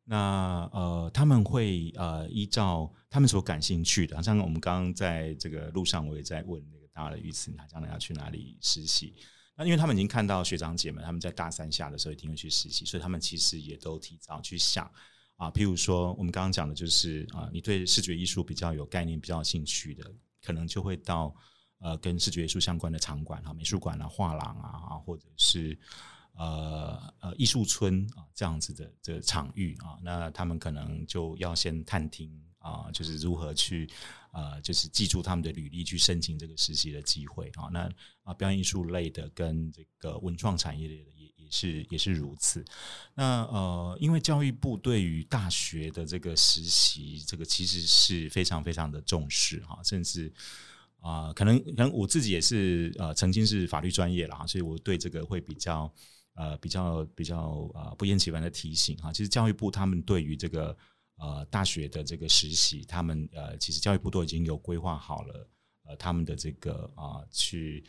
[0.02, 9.14] 那呃，他们会呃依照他们所感兴趣的，像我们刚刚在这个路上，我也在问那个大二的鱼慈，他将来要去哪里实习？
[9.56, 14.90] 那因为他们已经看到学长姐们他们在大三下的时候一定会去实习，所以他们其实也都提早去想。
[15.36, 20.10] 啊，譬如说，我们刚刚讲的就是啊，你对视觉艺术比较有概念、比较有兴趣的，
[20.42, 21.34] 可能就会到
[21.78, 25.78] 呃跟视觉艺术相关的场馆哈，美术馆啊、画廊啊，或者是
[26.32, 33.90] 呃呃艺术村啊这样子的这个场域啊，那他们可能就要先探听啊，就是如何去
[34.32, 37.68] 呃，就是记住他们的履历去申请这个实习的机会啊。
[37.70, 37.90] 那
[38.22, 41.10] 啊，表演艺术类的跟这个文创产业类的。
[41.50, 42.64] 是也是如此，
[43.14, 50.32] 那呃，因为教育部对于大学的这个实习，这个其实是非常非常的重视哈，甚至
[51.00, 55.92] 啊，可能可能我自己也是呃，曾经是法律专业了哈，所以我对这个会比较
[56.34, 60.76] 呃比较比较呃不厌其烦的提醒哈，其实教育部他们对于这个
[61.18, 65.48] 呃大学的这个实习，他们呃其实教育部都已经有规划好了
[65.84, 67.84] 呃他们的这个啊去。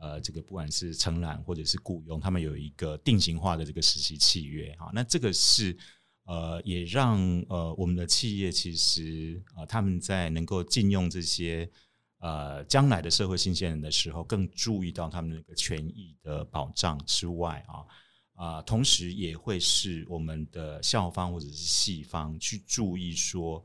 [0.00, 4.90] 呃，这个不管是承揽或者是雇佣，他们有一个定型化的这个实习契约哈。
[4.94, 5.76] 那这个是
[6.24, 11.68] 呃，也让呃我们的企业其实呃他们在能够禁用这些
[12.18, 17.84] 呃将来的社会新鲜人的时候，更注意到他们那个权益的保障之外啊
[18.34, 23.64] 啊，同时也会是我们的校方或者是系方去注意说。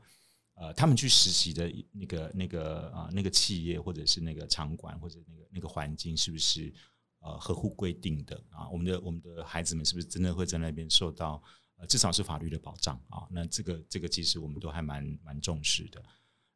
[0.54, 6.72] 呃，他们去实习的那个、那个啊，那个企业或者是那个场馆或者那个那个环境，是不是
[7.20, 8.68] 呃合乎规定的啊？
[8.68, 11.42] 我们的我们的孩子们是不是真的会在那边受到
[11.76, 13.26] 呃至少是法律的保障啊？
[13.30, 16.02] 那这个这个其实我们都还蛮蛮重视的。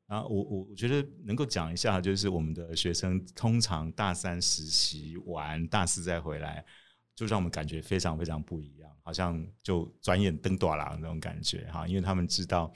[0.07, 6.65] 啊，我我我觉得能够讲一下，就是我们的学生通常大三实习完，大四再回来。
[7.19, 12.73] 就让我们感觉非常非常不一样，好像就转眼登短廊那种感觉哈，因为他们知道，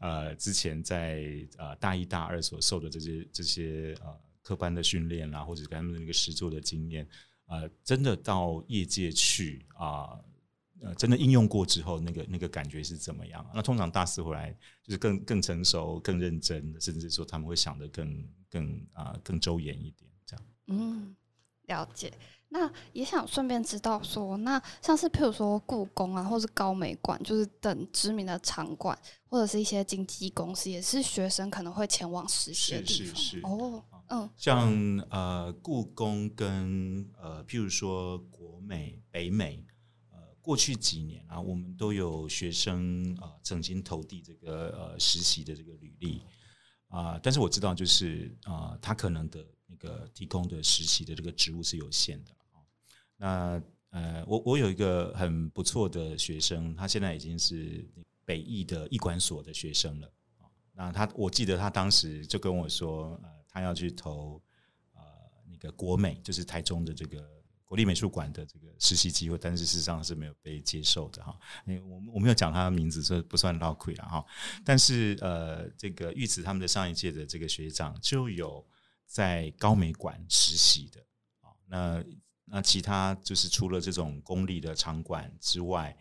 [0.00, 1.24] 呃，之前在
[1.56, 7.08] 呃大一大二所受的这些这些呃科班的训练啦，或者跟他们的那个实作的经验，
[7.46, 10.20] 呃，真的到业界去啊，
[10.82, 13.50] 呃，真的应用过之后，那个那个感觉是怎么样？
[13.54, 20.46] 那通常大四回来就是更更成熟、更认真，甚至说他们会想的更更啊更周延一点，这样。
[20.66, 21.16] 嗯，
[21.62, 22.12] 了解。
[22.48, 33.50] 那也想顺便知道说，那像是譬如说故宫啊，或是高美馆，就是等知名的场馆，或者是一些经纪公司，也是学生可能会前往实习的地方。
[33.50, 34.72] 哦，嗯，像
[35.10, 39.64] 呃故宫跟呃譬如说国美、北美
[40.12, 46.22] 呃过去几年啊，我们都有学生啊、呃曾经投递这个呃实习的这个履历
[46.88, 49.44] 啊、但是我知道就是啊、他可能的
[49.78, 52.32] 那个提供的实习的这个职务是有限的。
[53.16, 57.88] 那呃，我我有一个很不错的学生，他现在已经是
[58.24, 60.44] 北艺的艺管所的学生了啊。
[60.74, 64.42] 那他我记得他当时就跟我说，呃，他要去投
[64.92, 65.00] 呃
[65.50, 67.26] 那个国美，就是台中的这个
[67.64, 71.34] 国立美术馆的这个实习机会，但是事实上是没有被接受的哈。
[71.66, 74.22] 因为我我没有讲他的名字，所以不算捞亏了哈。
[74.62, 78.62] 但是呃，这个玉子他们的上一届的这个学长就有
[79.06, 81.00] 在高美馆实习的
[81.40, 81.54] 啊。
[81.66, 82.04] 那
[82.44, 85.96] 那其他就是除了这种公立的场馆之外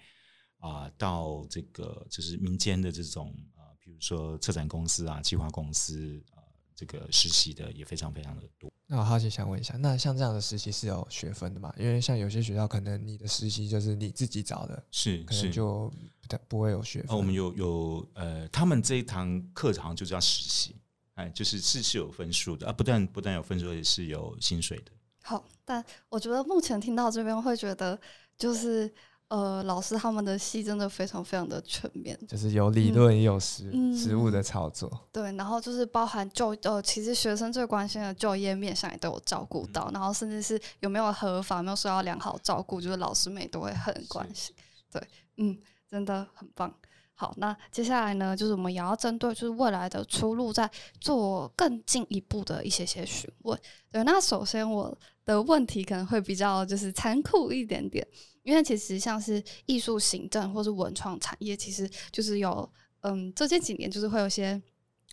[0.60, 6.42] 啊、到这个就是民间的这种啊，比如说策展公司啊、计划公司啊，
[6.74, 8.72] 这个实习的也非常非常的多。
[8.88, 11.72] 那我好奇想问一下，那像这样的实习是有学分的吗？
[11.78, 17.12] 因为像有些学校可能你的实习就是你自己找的，可是可能就不太不会有学分。
[17.12, 20.76] 哦，我们有有呃，他们这一堂课好像就叫实习，
[21.16, 24.92] 哎，就是是是有分数的啊，不但不但有分数，也是有薪水的。
[25.24, 28.00] 好，但我觉得目前听到这边会觉得，
[28.38, 28.94] 就是
[29.30, 34.92] 呃，老师他们的戏真的非常非常的全面，就是有理论也有实、嗯实物的操作。
[35.12, 44.56] 对，然后就是包含就呃，其实学生最关心的就业面向也都有照顾到，然后甚至是有没有合法，有没有受到良好照顾，就是老师们也都会很关心。
[44.92, 45.02] 对，
[45.38, 45.58] 嗯，
[45.90, 46.72] 真的很棒。
[47.18, 53.58] 好，那接下来呢，就是我们也要针对就是未来的出路，再做更进一步的一些些询问。
[53.90, 58.06] 对，那首先我的问题可能会比较就是残酷一点点，
[58.44, 64.62] 因为其实像是艺术行政或是文创产业，其实就是有嗯，最近几年就是会有些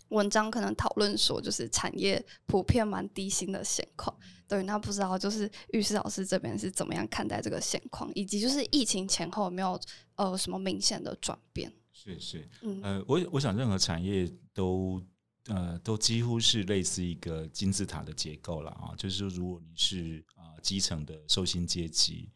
[0.09, 4.13] 文章可能讨论说，就是产业普遍蛮低薪的现况。
[4.45, 9.79] 对，那不知道就是玉师老师这边是怎么样看待这个现况，以及就是疫情前后有没有
[10.15, 11.71] 呃什么明显的转变？
[12.03, 15.01] 是是，嗯呃，我我想任何产业都
[15.47, 22.29] 呃都几乎是类似一个金字塔的结构了啊，就是说如果你是啊、呃基层的受薪阶级，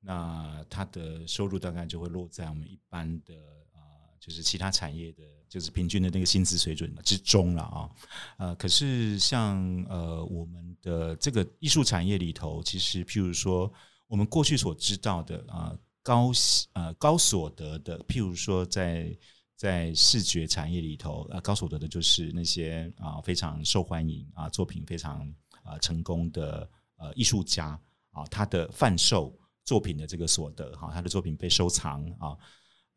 [0.00, 3.34] 那他的收入大概就会落在我们一般的
[3.72, 3.80] 啊、
[4.20, 7.90] 就是其他产业的，就是平均的那个薪资水准之中了啊。
[8.38, 13.72] 呃，可是像呃我们的这个艺术产业里头，其实譬如说
[14.06, 16.32] 我们过去所知道的啊、高
[16.72, 19.16] 呃高所得的，譬如说在
[19.56, 25.20] 在视觉产业里头啊、高所得的就是那些啊、非常受欢迎啊作品非常
[25.62, 27.80] 啊、成功的呃艺术家
[28.12, 32.36] 啊，他的贩售作品的这个所得哈、他的作品被收藏啊。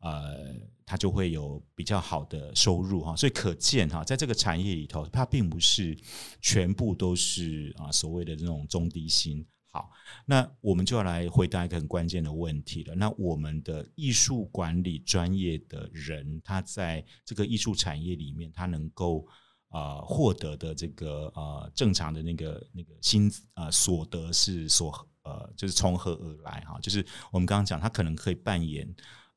[0.00, 5.98] 呃，他就会有比较好的收入哈，所以可见哈，在这个产业里头，它并不是
[6.42, 9.42] 全部都是啊所谓的这种中低薪。
[9.74, 9.90] 好，
[10.24, 12.94] 那我们就要来回答一个很关键的问题了。
[12.94, 19.26] 那我们的艺术管理专业的人，他在这个艺术产业里面，他能够
[19.70, 24.92] 啊、呃获得的这个呃正常的那个那个薪、呃所得是所
[25.24, 26.78] 呃就是从何而来哈？
[26.80, 28.88] 就是我们刚刚讲，他可能可以扮演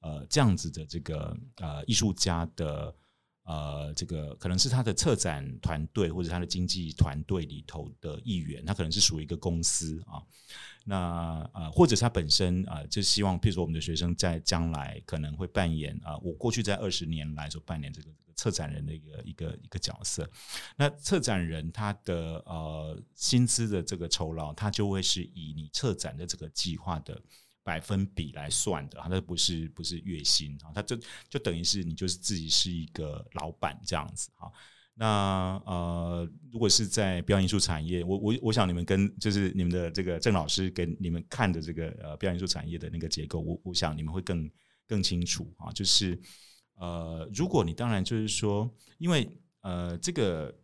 [0.01, 2.95] 呃这样子的这个呃艺术家的。
[3.47, 10.21] 呃，这个可能是他的策展团队或者他的经纪团队里头的一员，他可能是属于一个公司啊。
[10.83, 20.29] 那呃，或者他本身啊、就希望，譬如说我们的学生在将来可能会扮演啊、我过去在二十年来所扮演这个策展人的一个一个一个角色。
[20.75, 27.21] 那策展人他的呃薪资的这个酬劳，他就会是以你策展的这个计划的。
[27.67, 34.49] 百分比来算的，它不是不是月薪啊，它就就等于是你就是自己是一个老板这样子哈。
[34.93, 44.49] 那呃，如果是在表演艺术产业，我我我想你们跟就是你们的这个郑老师给你们看的这个呃表演艺术产业的那个结构，我我想你们会更
[44.87, 45.69] 更清楚啊。
[45.73, 46.17] 就是
[46.75, 50.57] 呃，如果你当然就是说，因为呃这个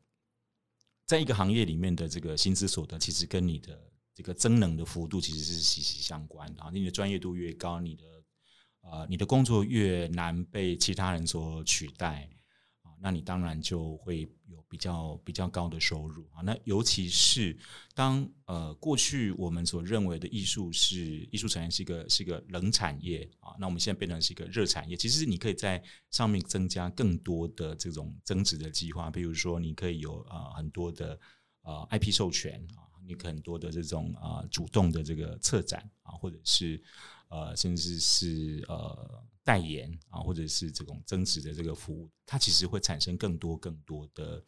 [1.06, 3.78] 在一个行业里面的这个薪资所得，其实跟你的
[4.16, 6.70] 这个增能的幅度其实是息息相关的啊。
[6.72, 8.04] 你的专业度越高，你的
[8.82, 12.30] 呃你的工作越难被其他人所取代
[12.84, 16.42] 啊，那你当然就会有比较比较高的收入啊。
[16.44, 17.58] 那尤其是
[17.96, 24.96] 当呃过去我们所认为的艺术是艺术产业是一个是一个冷产业啊，那我们现在变成是一个热产业。
[24.96, 31.20] 其实你可以在上面增加更多的这种增值的计划，比如说你可以有呃很多的
[31.64, 32.83] 呃 IP 授权啊。
[33.06, 36.82] 你很多的这种啊、主动的这个策展啊，或者是
[37.30, 44.44] 呃甚至是呃代言啊，或者是这种增值的这个服务，它其实会产生更多更多的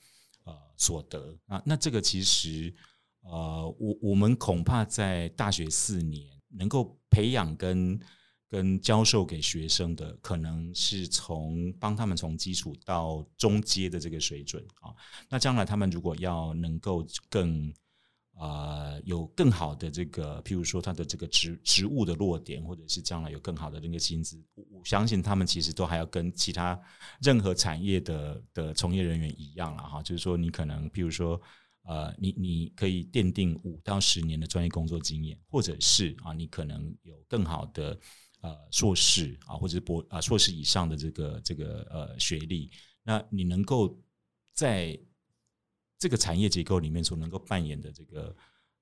[0.46, 1.62] 呃所得啊。
[1.66, 2.74] 那这个其实
[3.22, 8.00] 呃我我们恐怕在大学四年能够培养跟
[8.48, 14.94] 跟教授给学生的，可能是从帮他们从基础到中阶的这个水准啊。
[15.28, 17.74] 那将来他们如果要能够更
[18.36, 26.80] 啊有更好的这个，譬如说他的这个职职务的落点，或者是将来有更好的那个薪资，我相信他们其实都还要跟其他
[27.22, 30.04] 任何产业的的从业人员一样了哈。
[30.04, 31.42] 就是说，你可能譬如说。
[31.88, 37.96] 呃，你你可以奠定五到十年的专业工作经验，或者是啊，你可能有更好的
[38.42, 42.72] 呃硕士啊，或者是博啊硕士以上的这个这个呃学历，
[43.04, 43.96] 那你能够
[44.56, 45.00] 在
[45.98, 48.36] 这个产业结构里面所能够扮演的这个。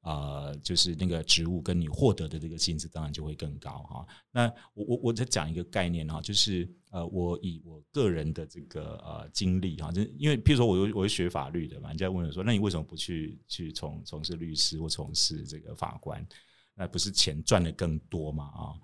[0.06, 4.06] 呃，就是那个职务跟你获得的这个薪资，当然就会更高哈。
[4.32, 16.28] 那我我我再讲一个概念哈，就是呃，我以我个人的这个呃经历哈，就因为譬如说我我我是学法律的嘛，人家问我说，那你为什么不去去从从事律师或从事这个法官？
[16.76, 18.76] 那不是钱赚的更多嘛啊？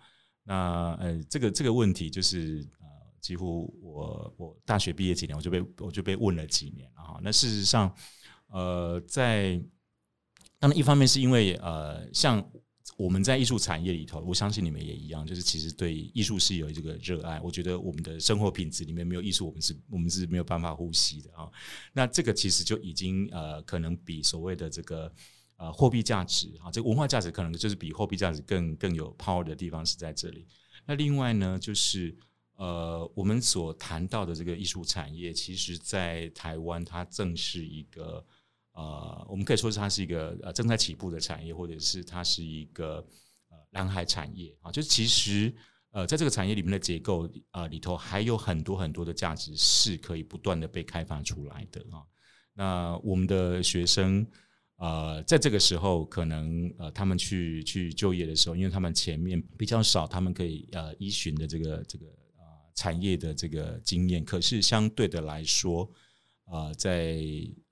[0.43, 2.87] 那呃，这个这个问题就是呃，
[3.19, 7.19] 几乎我我大学毕业几年，我就被我就被问了几年了哈。
[7.21, 7.93] 那事实上，
[8.49, 9.61] 呃，在
[10.59, 12.45] 当然，一方面是因为呃，像
[12.97, 17.39] 我们在艺术产业里头，我相信你们也一样，就是其实对艺术是有这个热爱。
[17.39, 21.49] 我觉得我们的生活品质里面没有艺术，我们是我们是没有办法呼吸的啊。
[21.93, 25.09] 那这个其实就已经呃，可能比所谓的这个
[25.55, 30.45] 呃货币价值啊，这个文化价值可能就是比货币价值更更有 power 的地方是在这里。
[30.85, 32.13] 那另外呢，就是
[32.57, 38.25] 呃，我们所谈到的这个艺术产业，其实在台湾它正是一个。
[38.79, 43.05] 呃，我们可以说是它是一个呃正在起步的产业，或者是它是一个
[43.49, 44.71] 呃蓝海产业啊。
[44.71, 45.53] 就是其实
[45.91, 51.99] 呃在这个产业里面的结构啊里头，还有很多很多的价值是可以不断的被开发出来的啊。
[52.53, 54.25] 那我们的学生
[54.77, 62.05] 呃在这个时候，可能呃他们去去就业的时候，因为他们前面比较少，他们可以呃依循的这个这个
[62.37, 62.43] 呃
[62.75, 65.91] 产业的这个经验，可是相对的来说
[66.49, 67.15] 啊在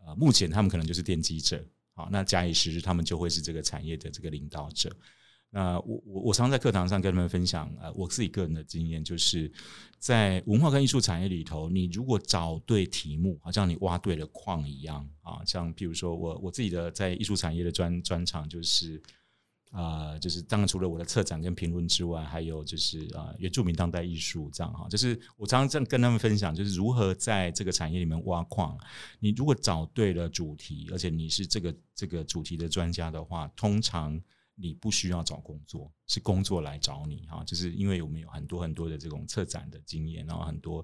[0.05, 1.61] 啊，目前他们可能就是奠基者，
[1.93, 4.95] 好，那假以时日，他们就会是这个产业的这个领导者。
[5.49, 9.51] 那我我我常在课堂上跟他们分享，呃，我自己个人的经验，就是
[9.97, 19.01] 在文化跟艺术产业里头，你如果找对题目，好像你挖对了矿一样啊，像譬如说我我自己的在艺术产业的专专长就是。
[19.71, 28.77] 啊，就是当然除了我的策展跟评论之外，还有就是啊，原住民当代艺术这样哈，就是我常常这样跟他们分享，就是如何在这个产业里面挖矿。
[29.19, 34.19] 你如果找对了主题，而且你是这个这个主题的专家的话，通常
[34.55, 37.43] 你不需要找工作，是工作来找你哈。
[37.43, 40.83] 就是因为我们有很多很多的这种策展的经验，然后很多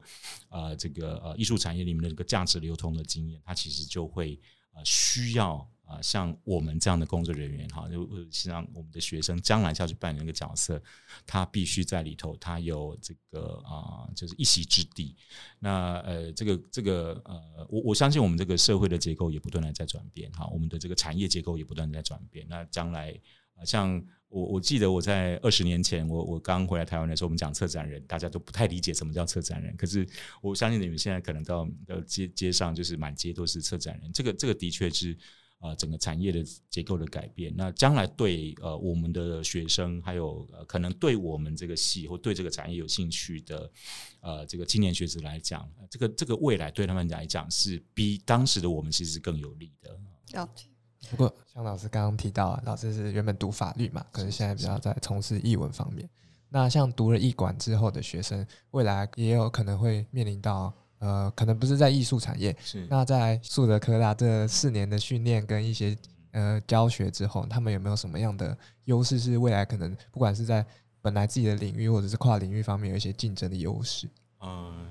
[0.50, 4.38] 啊这个呃艺术产业里面的这个价值流通的经验，它其实就会
[4.74, 5.66] 呃需要。
[5.86, 10.82] 啊，像我们这样的工作人员哈，就像我们的学生将来要去扮演一个角色，
[11.26, 15.14] 他必须在里头，他有这个啊，就是一席之地。
[15.60, 22.48] 那呃，这个这个呃，我我相信我们这个社会的结构也不断的在转变哈，我们的这个产业结构也不断的在转变。
[22.50, 23.14] 那将来
[23.56, 29.76] 啊，像我我记得我在二十年前，我我刚回来台湾的时候，我们讲策展人，大家都不太理解什么叫策展人。
[29.76, 30.08] 可是
[30.42, 34.14] 我相信你们现在可能到到街街上，就是满街都是策展人。
[34.14, 35.18] 这个这个的确是。
[35.64, 43.72] 啊，整个产业的结构的改变，那将来对呃我们的学生，还有呃可能对我们这个系或对这个产业有兴趣的
[44.20, 49.98] 呃这个青年学子来讲，这个这个未来对他们来讲是比当时的我们其实更有利的。
[50.34, 50.66] 了解。
[51.10, 56.10] 不过像老师刚刚提到，啊老师是原本读法律嘛，可是现在比较在从事译文方面。
[56.50, 60.74] 那像读了译馆之后的学生，未来也有可能会面临到。
[61.04, 65.98] 呃，可能不是在艺术产业，是那在树德科大这四年的训练跟一些
[66.32, 69.20] 呃教学之后，他们有没有什么样的优势？
[69.20, 70.66] 是未来可能不管是在
[71.02, 74.08] 本来自己的领域或者是跨领域方面有一些竞争的优势？
[74.40, 74.88] 嗯，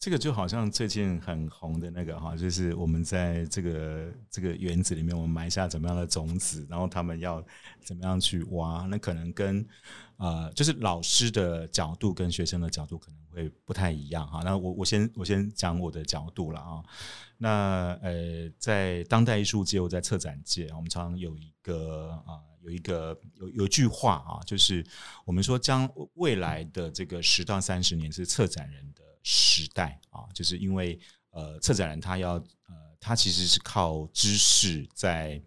[0.00, 7.44] 这个就好像最近很红的那个哈，就是我们在这个这个园子里面，我们埋下怎么样的种子，然后他们要
[7.84, 9.64] 怎么样去挖，那可能跟。
[10.16, 14.42] 呃，就是老师的角度跟学生的角度可能会不太一样哈。
[14.44, 16.84] 那我我先我先讲我的角度了啊。
[17.38, 24.84] 那呃，在当代艺术界，我在策展界，我们常常有一个啊，有一个有有句话啊，就是
[25.24, 30.98] 我们说将未来的这个十到三十年是策展人的时代啊，就是因为
[31.30, 35.40] 呃，策展人他要呃，他其实是靠知识在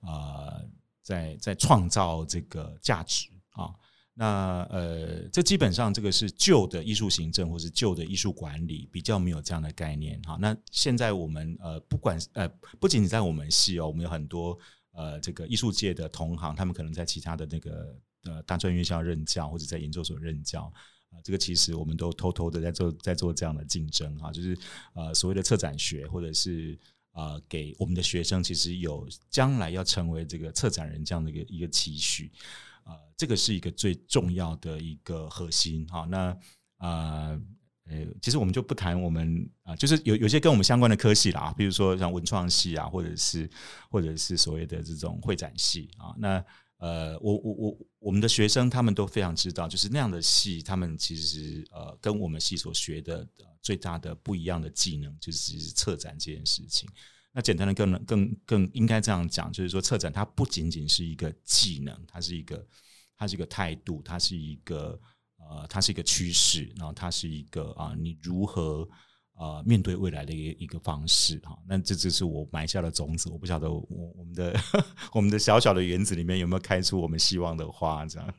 [0.00, 0.64] 呃，
[1.02, 3.74] 在在创造这个价值啊。
[4.12, 10.36] 那呃，这基本上这个是旧的艺术行政或是旧的艺术管理比较没有这样的概念哈。
[10.38, 12.46] 那现在我们呃，不管呃，
[12.78, 14.58] 不仅仅在我们系哦，我们有很多
[14.92, 20.70] 呃这个艺术界的同行，他们可能在其他的那个呃大专院校任教或者在研究所任教
[21.10, 24.56] 啊，这个其实我们都偷偷的在做在做这样的竞争啊，就是
[24.94, 26.78] 呃所谓的策展学或者是
[27.12, 32.32] 呃给我们的学生其实有将来要成为这个策展人这样的一个一个期许
[32.84, 36.06] 呃，这个是一个最重要的一个核心哈。
[36.10, 36.36] 那
[36.78, 37.40] 呃。
[37.86, 43.50] 呃，其实我们就不谈我们啊，就是有有些跟我们相关的科系啦，比如说像文创系啊，或者是
[43.90, 46.14] 或者是所谓的这种会展系啊。
[46.16, 46.44] 那
[46.80, 53.26] 呃，我我我我们的学生他们都非常知道，就是那样的戏，他们其实呃跟我们系所学的
[53.62, 56.88] 最大的不一样的技能，就是策展这件事情。
[57.32, 62.66] 那简单的更更更应该这样讲，就是说策展它不仅仅是一个技能，它是一个
[63.16, 65.00] 它是一个态度，它是一个。
[65.50, 68.86] 呃，它是一个趋势，然后它是一个啊，你如何
[69.40, 71.58] 呃面对未来的一个一个方式哈？
[71.66, 74.54] 那这只是我埋下的种子，我不晓得我我们的
[75.14, 78.34] 我们的小小的园子里面有没有开出我们希望的花这样。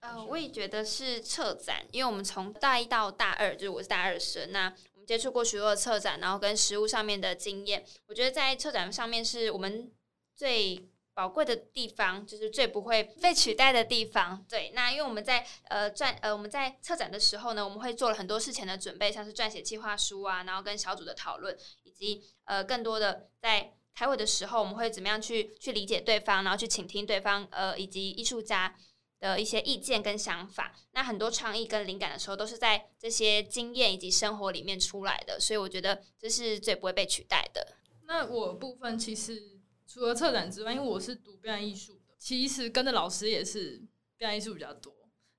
[0.00, 4.64] 呃，我也觉得是策展，因为我们从大一到大二，就是我是大二生，那
[4.94, 9.90] 我们接触过许多的策展，然后跟实物上面的经验，我觉得在策展上面是我们
[10.34, 10.90] 最。
[11.14, 14.44] 宝贵的地方就是最不会被取代的地方。
[14.48, 28.74] 对，那因为我们在呃撰呃我们在策展的时候呢，我们会做了很多事前的准备，像是撰写计划书啊，然后跟小组的讨论，以及呃更多的在开会的时候，我们会怎么样去去理解对方，然后去倾听对方呃以及艺术家
[29.20, 30.74] 的一些意见跟想法。
[30.90, 37.76] 那很多创意跟灵感的时候，都是在这些经验以及生活里面出来的，所以我觉得这是最不会被取代的。
[38.08, 39.53] 那我部分其实。
[39.94, 43.80] 除了策展之外，因为我是读表演艺术的，其实跟着老师也是
[44.16, 44.92] 表演艺术比较多。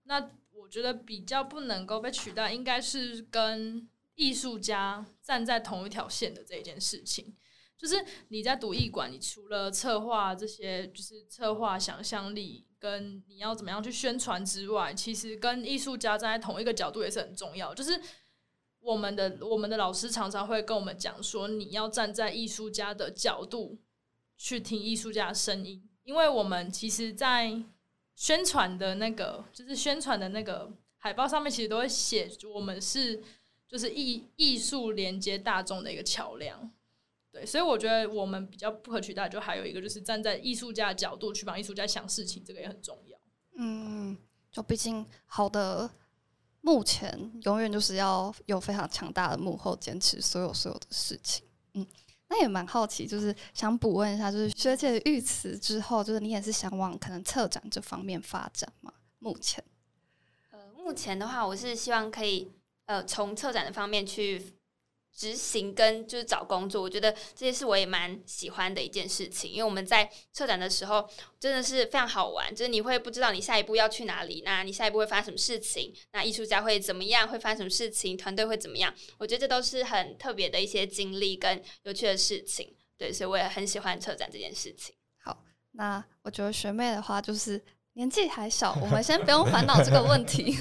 [0.04, 7.36] 那我觉得比较不能够被取代，应该是跟艺术家站在同一条线的这一件事情。
[7.78, 7.96] 就是
[8.30, 17.74] 你在读艺馆，你除了策划这些，就是策划想象力跟你要怎么样去宣传之外，其实跟艺术家站在同一个角度也是很重要。
[17.74, 18.00] 就是
[18.80, 23.78] 我们的我们的老师常常会跟我们讲说，你要站在艺术家的角度。
[24.38, 27.62] 去听艺术家的声音，因为我们其实，在
[28.16, 33.22] 宣传的那个，就是宣传的那个海报上面，其实都会写我们是
[33.68, 36.72] 就是艺艺术连接大众的一个桥梁。
[37.32, 43.18] 对，所以我觉得我们比较不可取代，就还有一个就是站在艺术家的角度去帮艺术家想事情，这个也很重要。
[43.58, 44.18] 嗯，
[44.52, 45.90] 就毕竟好的
[46.62, 51.46] 目前永远就是要有非常强大的幕后坚持所有所有的事情。
[51.74, 51.86] 嗯。
[52.28, 58.92] 那也蛮好奇，就是想补问一下，就是学姐遇词之后，就是你也是想往可能策展这方面发展吗？
[59.20, 59.64] 目前，
[60.52, 62.52] 呃，目前的话，我是希望可以
[62.86, 64.54] 呃从策展的方面去。
[65.16, 69.50] 执行跟就是找工作，我觉得这些是我也蛮喜欢的一件事情。
[69.50, 71.10] 因为我们在策展的时候
[71.40, 78.94] 真的是非常好玩，就是你会不知道你下一步要去哪里，那你下一步会发生什么事情，那艺术家会怎么样，会发生什么事情，团队会怎么样？
[79.18, 82.76] 我觉得这都是很特别的一些经历跟有趣的事情。
[82.98, 84.94] 对，所以我也很喜欢策展这件事情。
[85.24, 85.38] 好，
[85.72, 87.64] 那我觉得学妹的话就是
[87.94, 90.54] 年纪还小，我们先不用烦恼这个问题。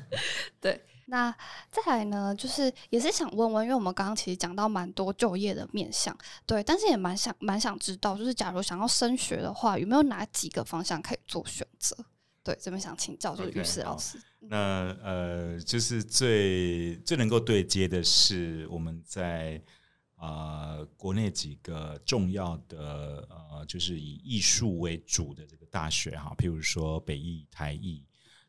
[0.58, 0.82] 对。
[1.10, 1.34] 那
[1.72, 11.96] 再来呢，就是也是想问问，因为我们刚刚其实讲到蛮多就业的面向，对，但是也蛮想蛮想知道，就是假如想要升学的话，有没有哪几个方向可以做选择？
[12.44, 14.18] 对，这边想请教就是于适老师。
[14.38, 19.60] 那呃，就是最最能够对接的是我们在
[20.14, 28.04] 啊国内几个重要的呃，就是以艺术为主的这个大学哈，譬如说北艺、台艺，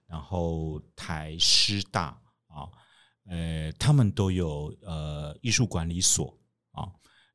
[0.05, 2.16] 然后台师大。
[2.54, 2.70] 啊，
[3.26, 6.38] 呃，他们都有呃艺术管理所
[6.72, 6.86] 啊，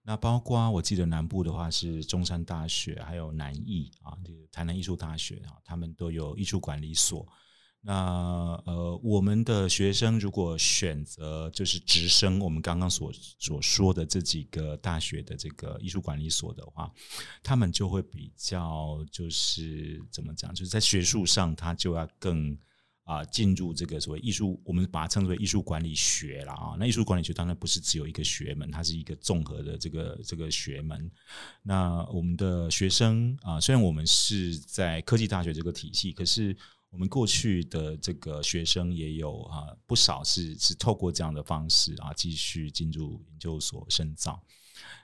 [0.02, 7.26] 那包括我记得南部的话是中山大学，还有南艺啊，这个台南艺术大学啊，他们都有艺术管理所。
[7.80, 16.92] 那呃，我们的学生如果选择就是直升我们刚刚所所说的这几个大学的这个艺术管理所的话，
[17.42, 22.58] 他们就会比较就是怎么讲，就是在学术上他就要更。
[23.06, 26.74] 啊，进入这个所谓艺术，我们把它称之为艺术管理学了啊。
[26.76, 31.08] 那艺术管理学当然不是只有一个学门，它是一个综合的这个这个学门。
[31.62, 36.56] 那我们的学生啊，虽然我们是在科技大学这个体系，可是
[36.90, 44.42] 我们过去的这个学生也有啊不少是是透过这样的方式啊继续进入研究所深造。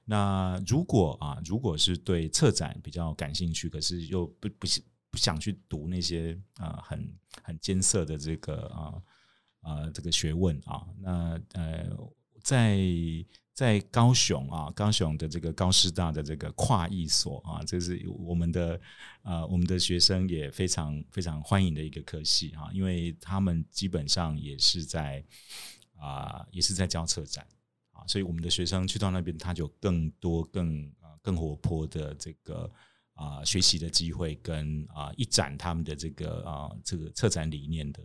[0.05, 4.83] 那如果啊，如果是对策展比较感兴趣，可是又不不是。
[5.13, 9.03] 不想去读那些啊很很艰涩的这个啊
[9.61, 11.87] 啊这个学问啊，那呃
[12.43, 12.79] 在
[13.53, 18.81] 在高雄啊，高雄的这个高师大的这个跨艺所啊，这是我们的
[19.23, 25.23] 呃我们的学生也非常非常欢迎的一个科系啊，因为他们基本上也是在
[25.97, 27.47] 啊也是在教策展
[27.93, 32.73] 啊，所以我们的学生去到那边，他就更多更啊更活泼的这个
[33.15, 38.01] 啊学习的机会，跟啊一展他们的这个啊这个策展理念的。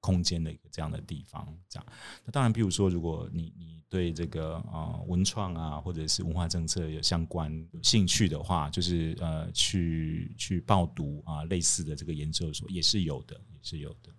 [0.00, 1.86] 空间的一个这样的地方，这样。
[2.26, 14.12] 那当然，比如说，如果你你对这个啊文创啊，或者是文化政策有相关有兴趣的话，就是呃去去报读啊类似的这个研究所也是有的，也是有的。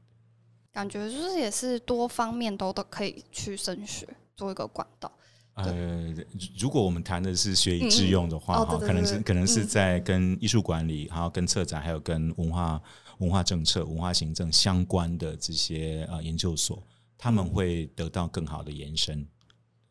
[0.71, 5.15] 感觉就是也是多方面都都可以去升学，做一个管道。
[5.55, 6.13] 呃，
[6.57, 12.81] 如果我们谈的是学以致用的话，哈，可能是可能是在跟艺术管理，还有跟策展，还有跟文化。
[13.19, 16.83] 文化政策、文化行政相关的这些呃研究所，
[17.17, 19.25] 他们会得到更好的延伸。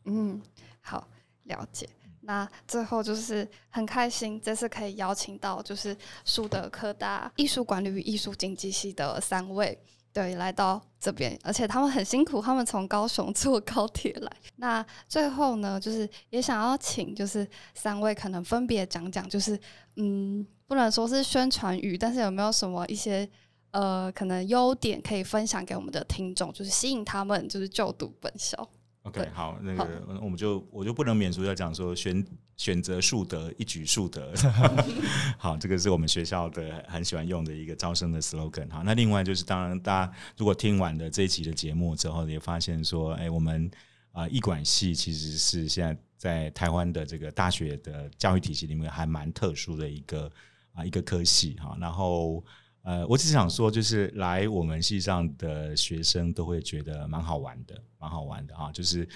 [0.03, 0.39] 嗯，
[0.79, 1.07] 好，
[1.45, 1.89] 了解。
[2.21, 9.75] 那最后就是很开心，这次可以邀请到就是树德科大艺术管理与艺术经济系的三位，
[10.15, 14.31] 对，来到这边，而且他们很辛苦，他们从高雄 坐高铁来。
[14.55, 19.59] 那最后呢，就是也想要请就是三位可能分别讲讲，就是
[19.97, 20.47] 嗯。
[20.67, 23.29] 不能说是宣传语，但是有没有什么一些
[23.69, 28.67] 呃可能优点可以分享给我们的听众，就是吸引他们就是就读本校
[29.05, 32.25] ？OK，好，那个我们就我就不能免俗要讲说选
[32.57, 34.33] 选择树德一举数德。
[35.39, 38.69] 好，这个是我们学校的很喜欢用的一个招生的 slogan。
[38.69, 43.71] 好，那另外就是当然大家如果听完了这一集的节目之后，也发现说，哎，我们
[44.11, 50.31] 啊艺管系其实是现在在台湾的这个大学的教育体系里面还蛮特殊的一个。
[50.77, 52.43] 啊，一个科系哈，然后
[52.85, 58.71] 呃，我只是想说，就是来我们系上的学生都会觉得蛮好玩的，蛮好玩的哈。
[58.71, 59.07] 就是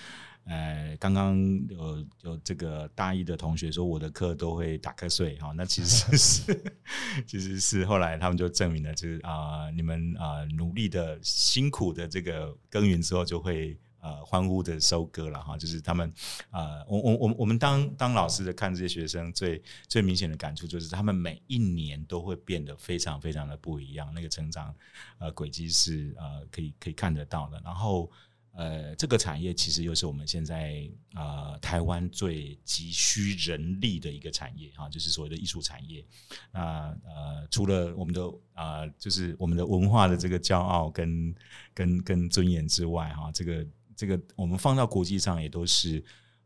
[0.46, 1.38] 呃，刚刚
[1.70, 6.74] 有有这个大一的同学说，我的课都会打瞌睡哈，那其实是
[7.28, 13.78] 其实是后来他们就证明了，就是啊，你们啊努力的辛苦的这个耕耘之后，就会。
[14.02, 16.10] 呃，欢呼的收割了哈，就是他们，
[16.52, 24.74] 呃，我我我我们当当老师的看这些学生，最最明显的感触就是，他们每一年都会变得非常非常的不一样，那个成长
[25.18, 27.62] 呃轨迹是呃可以可以看得到的。
[27.66, 28.10] 然后
[28.54, 36.06] 呃，这个产业其实又是我们现在呃台湾最急需人力的一个产业哈，就是所谓的艺术产业。
[36.54, 38.22] 那呃，除了我们的
[38.54, 41.36] 呃，就是我们的文化的这个骄傲跟
[41.74, 43.68] 跟跟尊严之外哈，这个。
[44.00, 46.02] 这个我们放到国际上也都是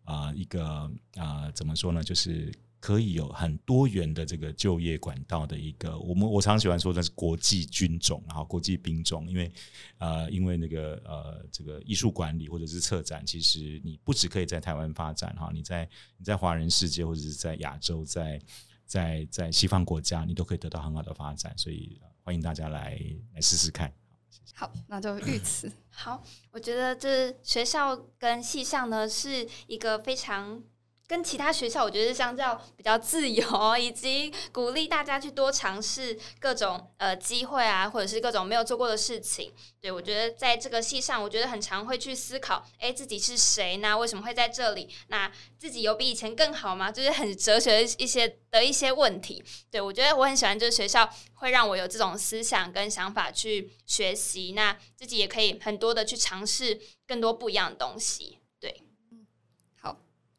[0.05, 2.01] 啊一个啊怎么说呢？
[2.01, 5.95] 就是可以有很多元的这个就业管道的一个。
[5.99, 9.51] 我们我常喜欢说的是国际军种，然后国际兵种，因为
[9.99, 15.87] 呃因为那个呃这个艺术管理或者是策展，其实你不只可以在台湾发展哈，你在
[16.17, 18.41] 你在华人世界或者是在亚洲，在
[18.87, 21.55] 在在西方国家，你都可以得到很好的发展。
[21.55, 22.99] 所以欢迎大家来
[23.35, 23.93] 来试试看。
[24.55, 25.71] 好，那就预此。
[25.89, 30.63] 好，我觉得这学校跟系上呢是一个非常。
[31.13, 39.53] 跟其他学校，我觉得是相较比较自由，以及鼓励大家去多尝试各种呃机会啊，或者是各种没有做过的事情。
[39.79, 43.95] 对我觉得在这个系上，我觉得很常会去思考，哎，自己是谁呢？
[43.95, 44.89] 为什么会在这里？
[45.09, 46.91] 那自己有比以前更好吗？
[46.91, 49.43] 就是很哲学的一些的一些问题。
[49.69, 58.39] 对我觉得我很喜欢，就是学校会让我有这种思想跟想法去学习，那自己也可以很多的去尝试更多不一样的东西。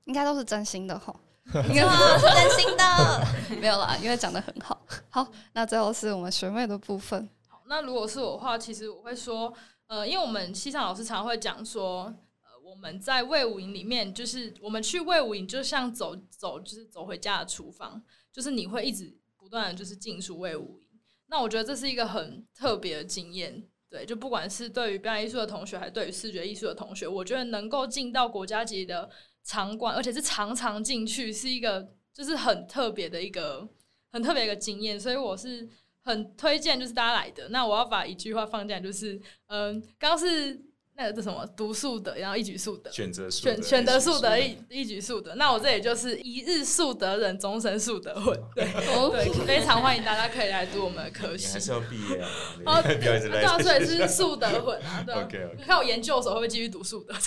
[0.05, 1.15] 应该都是真心的哈，
[1.69, 3.27] 应该是真心的，
[3.61, 4.81] 没有啦，因为讲的很好。
[5.09, 7.29] 好，那最后是我们学妹的部分。
[7.49, 9.53] 好，那如果是我的话，其实我会说，
[9.87, 20.89] 呃，因为我们西上老师常会讲说，呃，我们在魏武营里面，就是我们去魏武营，就像走走，就是走回家的厨房，就是你会一直不断的就是进出魏武营。
[21.29, 29.09] 那我觉得这是一个很特别的经验，对，就不管是对于表演艺术的同学，还是对于视觉艺术的同学，我觉得能够进到国家级的。
[29.45, 33.69] 场馆，而且是常常进去，是一个就是很特别的一个
[34.11, 35.69] 很特别一个经验，所以我是
[36.03, 37.49] 很推荐就是大家来的。
[37.51, 40.61] 那我要把一句话放进来，就是嗯，刚刚是
[40.97, 45.35] 那个这什么读数的，然后一举数的选择选选择数的一一举数的。
[45.35, 48.39] 那我这也就是一日数得人，终身数得混。
[48.55, 51.53] 对对，非常欢迎大家可以来读我们的科系。
[51.53, 52.29] 还是要毕业啊？
[52.65, 55.03] 哦，对啊，所以是数得混啊。
[55.05, 55.15] 对，
[55.59, 57.13] 你看我研究的时候会不会继续读数的？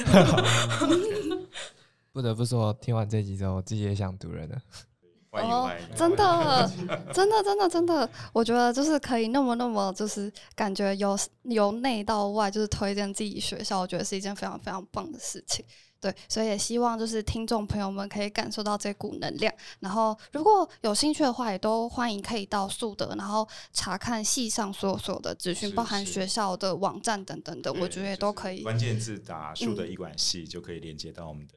[2.18, 4.60] 不得不说，听完这集之后，自己也想读人了。
[5.30, 6.72] 哦，真的，
[7.14, 15.64] 真的，真的，真的，我觉得就是可以那么那么，就是感觉由由内到外，就是推荐自己学校，我觉得是一件非常非常棒的事情。
[16.00, 19.54] 对，所以也希望就是听众朋友们可以感受到这股能量。
[19.80, 28.62] 然后如果有兴趣的话，也都欢迎可以到树德，然后查看系上所有所有的资讯，包含学校的网站等等的，我觉得也都可以。
[28.62, 31.57] 关键字打树的嗯医管系就可以连接到我们的这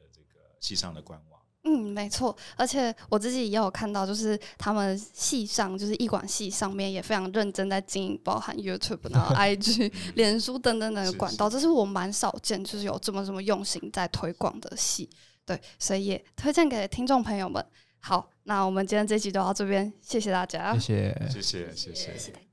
[0.61, 1.41] 系上的官网。
[1.63, 15.07] 嗯，没错，而且我自己也有看到，就是他们系上，就是艺管系上面也非常认真在经营，包含 YouTube、然后 IG、脸书等等等的管道，这是我蛮少见，就是有这么这么用心在推广的系。
[15.45, 17.63] 对，所以也推荐给听众朋友们。
[17.99, 20.73] 好，那我们今天这集就到这边，谢谢大家。
[20.73, 21.29] 谢谢。
[21.29, 22.50] 谢谢，谢谢谢谢大家。